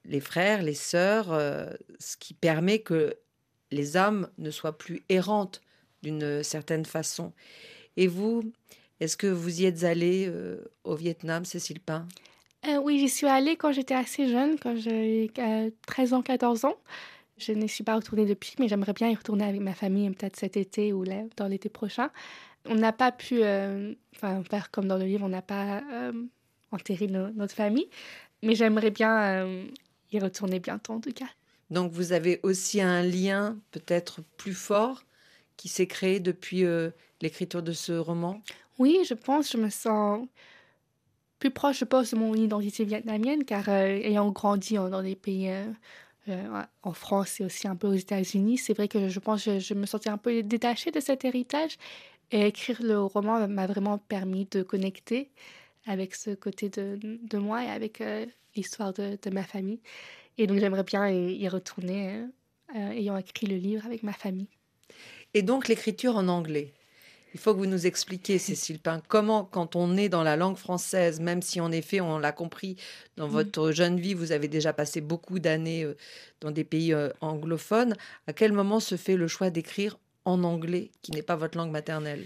les 0.06 0.18
frères, 0.18 0.62
les 0.62 0.74
sœurs, 0.74 1.28
ce 2.00 2.16
qui 2.16 2.32
permet 2.32 2.78
que 2.80 3.14
les 3.70 3.98
âmes 3.98 4.28
ne 4.38 4.50
soient 4.50 4.78
plus 4.78 5.04
errantes 5.10 5.60
d'une 6.02 6.42
certaine 6.42 6.86
façon. 6.86 7.32
Et 7.98 8.06
vous, 8.06 8.42
est-ce 9.00 9.16
que 9.16 9.26
vous 9.26 9.60
y 9.60 9.64
êtes 9.64 9.84
allée 9.84 10.26
euh, 10.28 10.70
au 10.84 10.94
Vietnam, 10.94 11.44
Cécile 11.44 11.80
Pain? 11.80 12.06
Euh, 12.66 12.78
Oui, 12.78 12.98
j'y 12.98 13.08
suis 13.08 13.26
allée 13.26 13.56
quand 13.56 13.72
j'étais 13.72 13.94
assez 13.94 14.28
jeune, 14.28 14.58
quand 14.58 14.76
j'avais 14.76 15.30
13 15.86 16.14
ans, 16.14 16.22
14 16.22 16.64
ans. 16.64 16.76
Je 17.38 17.52
n'y 17.52 17.68
suis 17.68 17.84
pas 17.84 17.94
retournée 17.94 18.26
depuis, 18.26 18.54
mais 18.58 18.66
j'aimerais 18.66 18.92
bien 18.92 19.08
y 19.08 19.14
retourner 19.14 19.44
avec 19.44 19.60
ma 19.60 19.74
famille, 19.74 20.10
peut-être 20.10 20.36
cet 20.36 20.56
été 20.56 20.92
ou 20.92 21.04
dans 21.36 21.46
l'été 21.46 21.68
prochain. 21.68 22.10
On 22.64 22.74
n'a 22.74 22.92
pas 22.92 23.12
pu 23.12 23.42
euh, 23.42 23.94
faire 24.12 24.70
comme 24.72 24.88
dans 24.88 24.98
le 24.98 25.04
livre, 25.04 25.24
on 25.24 25.28
n'a 25.28 25.42
pas 25.42 25.82
euh, 25.92 26.12
enterré 26.72 27.06
notre 27.06 27.54
famille, 27.54 27.88
mais 28.42 28.56
j'aimerais 28.56 28.90
bien 28.90 29.22
euh, 29.22 29.64
y 30.10 30.18
retourner 30.18 30.58
bientôt 30.58 30.94
en 30.94 31.00
tout 31.00 31.12
cas. 31.12 31.28
Donc 31.70 31.92
vous 31.92 32.12
avez 32.12 32.40
aussi 32.42 32.80
un 32.80 33.02
lien 33.02 33.56
peut-être 33.70 34.20
plus 34.36 34.54
fort 34.54 35.04
qui 35.56 35.68
s'est 35.68 35.86
créé 35.86 36.18
depuis 36.18 36.64
l'écriture 37.20 37.62
de 37.62 37.72
ce 37.72 37.92
roman? 37.92 38.40
Oui, 38.78 38.98
je 39.08 39.14
pense, 39.14 39.52
je 39.52 39.58
me 39.58 39.70
sens 39.70 40.26
plus 41.38 41.50
proche, 41.50 41.80
je 41.80 41.84
de 41.84 42.16
mon 42.16 42.34
identité 42.34 42.84
vietnamienne, 42.84 43.44
car 43.44 43.68
ayant 43.68 44.30
grandi 44.30 44.74
dans 44.74 45.02
des 45.02 45.14
pays 45.14 45.50
euh, 46.28 46.62
en 46.82 46.92
France 46.92 47.40
et 47.40 47.44
aussi 47.44 47.68
un 47.68 47.76
peu 47.76 47.86
aux 47.86 47.94
États-Unis, 47.94 48.58
c'est 48.58 48.74
vrai 48.74 48.88
que 48.88 49.08
je 49.08 49.18
pense 49.18 49.44
que 49.44 49.58
je, 49.58 49.74
me 49.74 49.86
sentais 49.86 50.10
un 50.10 50.18
peu 50.18 50.42
détachée 50.42 50.90
de 50.90 51.00
cet 51.00 51.24
héritage. 51.24 51.76
Et 52.30 52.46
écrire 52.46 52.82
le 52.82 53.00
roman 53.00 53.48
m'a 53.48 53.66
vraiment 53.66 53.96
permis 53.96 54.46
de 54.50 54.62
connecter 54.62 55.30
avec 55.86 56.14
ce 56.14 56.34
côté 56.34 56.68
de, 56.68 56.98
de 57.02 57.38
moi 57.38 57.64
et 57.64 57.68
avec 57.68 58.02
euh, 58.02 58.26
l'histoire 58.54 58.92
de, 58.92 59.18
de, 59.20 59.30
ma 59.30 59.42
famille. 59.42 59.80
Et 60.36 60.46
donc 60.46 60.58
j'aimerais 60.58 60.82
bien 60.82 61.08
y, 61.08 61.48
retourner 61.48 62.26
euh, 62.76 62.90
ayant 62.90 63.16
écrit 63.16 63.46
le 63.46 63.56
livre 63.56 63.86
avec 63.86 64.02
ma 64.02 64.12
famille. 64.12 64.48
Et 65.32 65.40
donc 65.40 65.68
l'écriture 65.68 66.16
en 66.16 66.28
anglais 66.28 66.74
il 67.34 67.40
faut 67.40 67.52
que 67.52 67.58
vous 67.58 67.66
nous 67.66 67.86
expliquiez, 67.86 68.38
Cécile 68.38 68.78
Pin, 68.78 69.00
comment, 69.06 69.44
quand 69.44 69.76
on 69.76 69.96
est 69.96 70.08
dans 70.08 70.22
la 70.22 70.36
langue 70.36 70.56
française, 70.56 71.20
même 71.20 71.42
si 71.42 71.60
en 71.60 71.70
effet, 71.72 72.00
on 72.00 72.18
l'a 72.18 72.32
compris, 72.32 72.76
dans 73.16 73.28
votre 73.28 73.72
jeune 73.72 74.00
vie, 74.00 74.14
vous 74.14 74.32
avez 74.32 74.48
déjà 74.48 74.72
passé 74.72 75.00
beaucoup 75.00 75.38
d'années 75.38 75.84
euh, 75.84 75.96
dans 76.40 76.50
des 76.50 76.64
pays 76.64 76.92
euh, 76.92 77.10
anglophones, 77.20 77.94
à 78.26 78.32
quel 78.32 78.52
moment 78.52 78.80
se 78.80 78.96
fait 78.96 79.16
le 79.16 79.28
choix 79.28 79.50
d'écrire 79.50 79.98
en 80.24 80.42
anglais, 80.44 80.90
qui 81.02 81.12
n'est 81.12 81.22
pas 81.22 81.36
votre 81.36 81.58
langue 81.58 81.70
maternelle? 81.70 82.24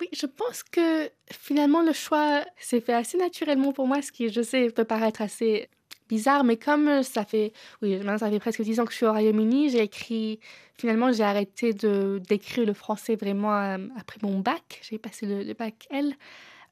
Oui, 0.00 0.08
je 0.12 0.26
pense 0.26 0.64
que 0.64 1.08
finalement 1.30 1.82
le 1.82 1.92
choix 1.92 2.44
s'est 2.58 2.80
fait 2.80 2.94
assez 2.94 3.16
naturellement 3.16 3.72
pour 3.72 3.86
moi, 3.86 4.02
ce 4.02 4.10
qui, 4.10 4.28
je 4.28 4.42
sais, 4.42 4.70
peut 4.70 4.84
paraître 4.84 5.22
assez 5.22 5.68
bizarre, 6.08 6.44
mais 6.44 6.56
comme 6.56 7.02
ça 7.02 7.24
fait, 7.24 7.52
oui, 7.82 7.98
ça 8.18 8.30
fait 8.30 8.38
presque 8.38 8.62
dix 8.62 8.80
ans 8.80 8.84
que 8.84 8.92
je 8.92 8.96
suis 8.96 9.06
au 9.06 9.12
Royaume-Uni, 9.12 9.70
j'ai 9.70 9.82
écrit, 9.82 10.40
finalement, 10.78 11.12
j'ai 11.12 11.22
arrêté 11.22 11.72
de 11.72 12.20
d'écrire 12.28 12.66
le 12.66 12.74
français 12.74 13.16
vraiment 13.16 13.54
euh, 13.54 13.78
après 13.98 14.18
mon 14.22 14.40
bac. 14.40 14.80
J'ai 14.82 14.98
passé 14.98 15.26
le, 15.26 15.52
bac 15.54 15.86
L. 15.90 16.14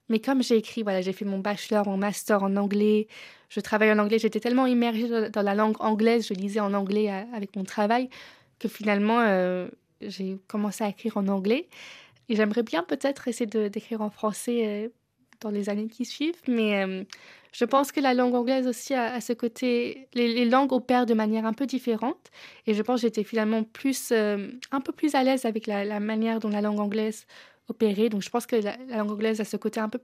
Mais 0.09 0.18
comme 0.18 0.42
j'ai 0.42 0.57
écrit, 0.57 0.83
voilà, 0.83 1.01
j'ai 1.01 1.12
fait 1.12 1.25
mon 1.25 1.38
bachelor, 1.38 1.87
mon 1.87 1.97
master 1.97 2.42
en 2.42 2.57
anglais, 2.57 3.07
je 3.49 3.61
travaille 3.61 3.90
en 3.92 3.99
anglais, 3.99 4.18
j'étais 4.18 4.40
tellement 4.40 4.66
immergée 4.66 5.31
dans 5.31 5.42
la 5.42 5.55
langue 5.55 5.77
anglaise, 5.81 6.27
je 6.27 6.35
lisais 6.35 6.61
en 6.61 6.75
anglais 6.75 7.11
euh, 7.11 7.23
avec 7.35 7.57
mon 7.57 7.64
travail, 7.64 8.11
que 8.59 8.68
finalement, 8.68 9.21
euh, 9.21 9.68
j'ai 10.01 10.38
commencé 10.49 10.85
à 10.85 10.88
écrire 10.88 11.16
en 11.16 11.29
anglais. 11.29 11.68
Et 12.29 12.37
j'aimerais 12.37 12.62
bien 12.62 12.83
peut-être 12.83 13.29
essayer 13.29 13.47
d'écrire 13.47 14.01
en 14.01 14.11
français 14.11 14.90
dans 15.40 15.51
les 15.51 15.68
années 15.68 15.88
qui 15.88 16.05
suivent, 16.05 16.40
mais 16.47 17.05
je 17.53 17.67
pense 17.67 17.93
que 17.93 18.01
la 18.01 18.15
langue 18.15 18.35
anglaise 18.35 18.67
aussi 18.67 18.95
a, 18.95 19.21
ce 19.21 19.35
côté, 19.35 20.09
les, 20.15 20.47
langues 20.47 20.73
opèrent 20.73 21.05
de 21.05 21.12
manière 21.12 21.45
un 21.45 21.53
peu 21.53 21.67
différente. 21.67 22.31
Et 22.67 22.73
je 22.73 22.83
pense 22.83 23.01
que 23.01 23.07
j'étais 23.07 23.25
finalement 23.25 23.62
plus, 23.62 24.11
euh, 24.11 24.49
un 24.71 24.81
peu 24.81 24.93
plus 24.93 25.15
à 25.15 25.23
l'aise 25.23 25.45
avec 25.45 25.67
la, 25.67 26.01
manière 26.01 26.41
dont 26.41 26.49
la 26.49 26.62
langue 26.62 26.81
anglaise 26.81 27.27
opérait. 27.69 28.09
Donc 28.09 28.23
je 28.23 28.31
pense 28.31 28.47
que 28.47 28.57
la, 28.57 28.77
langue 28.97 29.11
anglaise 29.11 29.41
a 29.43 29.45
ce 29.45 29.59
côté 29.59 29.81
un 29.81 29.91
peu, 29.91 30.01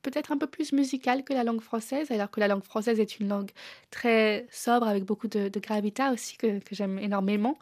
peut-être 0.00 0.32
un 0.32 0.38
peu 0.38 0.46
plus 0.46 0.72
musical 0.72 1.22
que 1.22 1.34
la 1.34 1.44
langue 1.44 1.60
française, 1.60 2.10
alors 2.10 2.30
que 2.30 2.40
la 2.40 2.48
langue 2.48 2.64
française 2.64 2.98
est 2.98 3.20
une 3.20 3.28
langue 3.28 3.50
très 3.90 4.46
sobre 4.50 4.88
avec 4.88 5.04
beaucoup 5.04 5.28
de, 5.28 5.48
de 5.48 5.60
gravité 5.60 6.04
aussi 6.10 6.38
que, 6.38 6.60
j'aime 6.70 6.98
énormément. 6.98 7.58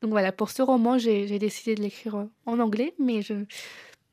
Donc 0.00 0.12
voilà, 0.12 0.32
pour 0.32 0.48
ce 0.48 0.62
roman, 0.62 0.96
j'ai 0.96 1.38
décidé 1.38 1.74
de 1.74 1.82
l'écrire 1.82 2.26
en 2.46 2.58
anglais, 2.58 2.94
mais 2.98 3.20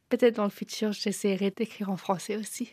peut-être 0.10 0.36
dans 0.36 0.44
le 0.44 0.50
futur, 0.50 0.92
j'essaierai 0.92 1.52
d'écrire 1.52 1.90
en 1.90 1.96
français 1.96 2.36
aussi. 2.36 2.70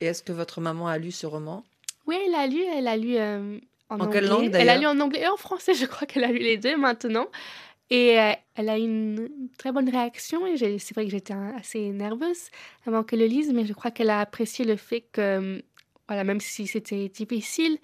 Et 0.00 0.06
est-ce 0.06 0.22
que 0.22 0.32
votre 0.32 0.60
maman 0.60 0.88
a 0.88 0.98
lu 0.98 1.10
ce 1.10 1.26
roman? 1.26 1.64
Oui, 2.06 2.16
elle 2.26 2.34
a 2.34 2.46
lu. 2.46 2.62
Elle 2.62 2.88
a 2.88 2.96
lu 2.96 3.16
euh, 3.16 3.58
en, 3.88 4.00
en 4.00 4.06
quelle 4.08 4.26
langue 4.26 4.50
Elle 4.54 4.68
a 4.68 4.78
lu 4.78 4.86
en 4.86 4.98
anglais 5.00 5.22
et 5.22 5.28
en 5.28 5.36
français. 5.36 5.74
Je 5.74 5.86
crois 5.86 6.06
qu'elle 6.06 6.24
a 6.24 6.32
lu 6.32 6.38
les 6.38 6.56
deux 6.56 6.76
maintenant. 6.76 7.26
Et 7.90 8.20
euh, 8.20 8.32
elle 8.54 8.68
a 8.68 8.78
eu 8.78 8.82
une 8.82 9.28
très 9.56 9.72
bonne 9.72 9.88
réaction. 9.88 10.46
Et 10.46 10.78
c'est 10.78 10.94
vrai 10.94 11.04
que 11.04 11.10
j'étais 11.10 11.34
assez 11.56 11.90
nerveuse 11.90 12.48
avant 12.86 13.02
qu'elle 13.02 13.20
le 13.20 13.26
lise, 13.26 13.52
mais 13.52 13.66
je 13.66 13.72
crois 13.72 13.90
qu'elle 13.90 14.10
a 14.10 14.20
apprécié 14.20 14.64
le 14.64 14.76
fait 14.76 15.04
que, 15.12 15.62
voilà, 16.06 16.24
même 16.24 16.40
si 16.40 16.66
c'était 16.66 17.08
difficile, 17.08 17.78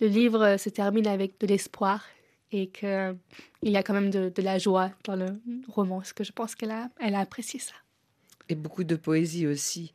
le 0.00 0.06
livre 0.08 0.56
se 0.56 0.68
termine 0.68 1.06
avec 1.06 1.38
de 1.40 1.46
l'espoir 1.46 2.04
et 2.50 2.68
qu'il 2.68 3.16
y 3.62 3.76
a 3.76 3.82
quand 3.82 3.94
même 3.94 4.10
de, 4.10 4.30
de, 4.34 4.42
la 4.42 4.58
joie 4.58 4.90
dans 5.04 5.16
le 5.16 5.26
roman. 5.68 6.02
Ce 6.02 6.12
que 6.12 6.24
je 6.24 6.32
pense 6.32 6.54
qu'elle 6.54 6.70
a, 6.70 6.88
elle 7.00 7.14
a 7.14 7.20
apprécié 7.20 7.60
ça? 7.60 7.74
Et 8.48 8.54
beaucoup 8.54 8.84
de 8.84 8.96
poésie 8.96 9.46
aussi. 9.46 9.94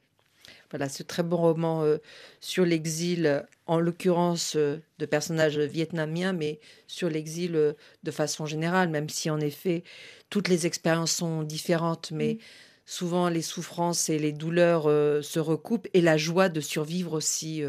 Voilà, 0.70 0.90
ce 0.90 1.02
très 1.02 1.24
bon 1.24 1.38
roman 1.38 1.84
euh, 1.84 1.98
sur 2.42 2.66
l'exil, 2.66 3.46
en 3.68 3.80
l'occurrence 3.80 4.58
euh, 4.58 4.78
de 5.00 5.06
personnages 5.06 5.58
vietnamiens, 5.58 6.34
mais 6.34 6.60
sur 6.88 7.10
l'exil 7.10 7.56
euh, 7.56 7.74
de 8.04 8.12
façon 8.12 8.46
générale, 8.46 8.90
même 8.90 9.08
si 9.08 9.30
en 9.30 9.40
effet 9.40 9.84
toutes 10.30 10.50
les 10.50 10.68
expériences 10.68 11.14
sont 11.14 11.44
différentes, 11.44 12.12
mais 12.12 12.34
mm. 12.34 12.38
souvent 12.86 13.30
les 13.30 13.42
souffrances 13.42 14.10
et 14.10 14.20
les 14.20 14.34
douleurs 14.34 14.84
se 15.24 15.40
recoupent 15.40 15.88
et 15.94 16.02
la 16.02 16.18
joie 16.18 16.50
de 16.50 16.60
survivre 16.60 17.14
aussi 17.14 17.64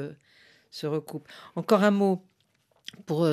se 0.73 0.87
recoupe. 0.87 1.29
Encore 1.55 1.85
un 1.85 1.93
mot 1.93 2.25
pour 3.07 3.29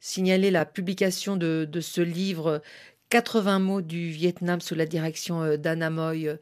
signaler 0.00 0.50
la 0.50 0.64
publication 0.64 1.36
de, 1.36 1.68
de, 1.70 1.80
ce 1.80 2.00
livre 2.00 2.62
80 3.10 3.58
mots 3.60 3.80
du 3.80 4.10
Vietnam 4.10 4.60
sous 4.60 4.74
la 4.74 4.86
direction 4.86 5.56
d'Anna 5.56 5.90
Moy 5.90 6.36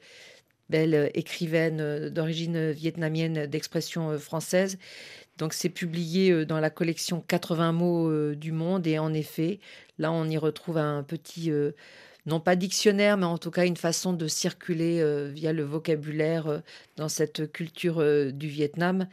belle 0.68 0.94
euh, 0.94 1.08
écrivaine 1.14 1.80
euh, 1.80 2.10
d'origine 2.10 2.70
vietnamienne 2.70 3.46
d'expression 3.46 4.10
euh, 4.10 4.18
française. 4.18 4.78
Donc 5.38 5.52
c'est 5.52 5.68
publié 5.68 6.46
dans 6.46 6.60
la 6.60 6.70
collection 6.70 7.20
80 7.20 7.72
mots 7.72 8.34
du 8.34 8.52
monde 8.52 8.86
et 8.86 8.98
en 8.98 9.12
effet, 9.12 9.60
là 9.98 10.10
on 10.10 10.24
y 10.24 10.38
retrouve 10.38 10.78
un 10.78 11.02
petit, 11.02 11.52
non 12.24 12.40
pas 12.40 12.56
dictionnaire, 12.56 13.18
mais 13.18 13.26
en 13.26 13.36
tout 13.36 13.50
cas 13.50 13.66
une 13.66 13.76
façon 13.76 14.14
de 14.14 14.28
circuler 14.28 15.28
via 15.34 15.52
le 15.52 15.62
vocabulaire 15.62 16.62
dans 16.96 17.10
cette 17.10 17.52
culture 17.52 18.02
du 18.32 18.48
Vietnam. 18.48 19.08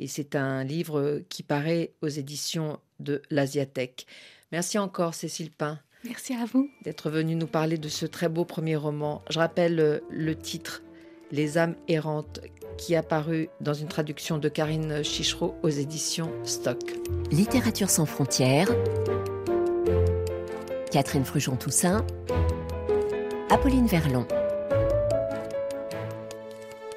Et 0.00 0.08
c'est 0.08 0.34
un 0.34 0.64
livre 0.64 1.22
qui 1.28 1.44
paraît 1.44 1.92
aux 2.02 2.08
éditions 2.08 2.80
de 2.98 3.22
l'Asiatech. 3.30 4.06
Merci 4.50 4.76
encore 4.76 5.14
Cécile 5.14 5.52
Pain. 5.52 5.78
Merci 6.02 6.34
à 6.34 6.46
vous. 6.46 6.68
D'être 6.82 7.10
venue 7.10 7.36
nous 7.36 7.46
parler 7.46 7.78
de 7.78 7.88
ce 7.88 8.06
très 8.06 8.28
beau 8.28 8.44
premier 8.44 8.74
roman. 8.74 9.22
Je 9.30 9.38
rappelle 9.38 10.02
le 10.10 10.34
titre 10.34 10.82
les 11.30 11.58
âmes 11.58 11.74
errantes, 11.88 12.40
qui 12.76 12.96
a 12.96 13.02
paru 13.02 13.48
dans 13.60 13.74
une 13.74 13.88
traduction 13.88 14.38
de 14.38 14.48
Karine 14.48 15.02
Chichereau 15.02 15.54
aux 15.62 15.68
éditions 15.68 16.30
Stock. 16.44 16.80
Littérature 17.30 17.90
sans 17.90 18.06
frontières. 18.06 18.70
Catherine 20.90 21.24
Frujon-Toussaint. 21.24 22.04
Apolline 23.50 23.86
Verlon. 23.86 24.26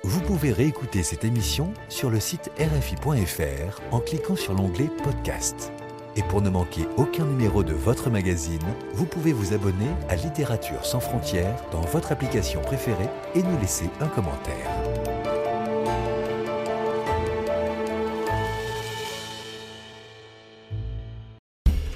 Vous 0.04 0.22
pouvez 0.22 0.52
réécouter 0.52 1.04
cette 1.04 1.26
émission 1.26 1.74
sur 1.90 2.10
le 2.10 2.20
site 2.20 2.52
rfi.fr 2.58 3.82
en 3.92 4.00
cliquant 4.00 4.36
sur 4.36 4.54
l'onglet 4.54 4.90
Podcast. 5.04 5.72
Et 6.16 6.24
pour 6.24 6.42
ne 6.42 6.50
manquer 6.50 6.88
aucun 6.98 7.26
numéro 7.26 7.64
de 7.64 7.74
votre 7.74 8.10
magazine, 8.10 8.60
vous 8.94 9.06
pouvez 9.06 9.34
vous 9.34 9.54
abonner 9.54 9.90
à 10.10 10.16
Littérature 10.16 10.86
sans 10.86 11.00
frontières 11.00 11.58
dans 11.72 11.82
votre 11.82 12.12
application 12.12 12.62
préférée 12.62 13.10
et 13.36 13.42
nous 13.42 13.60
laisser 13.60 13.90
un 14.00 14.08
commentaire. 14.08 15.13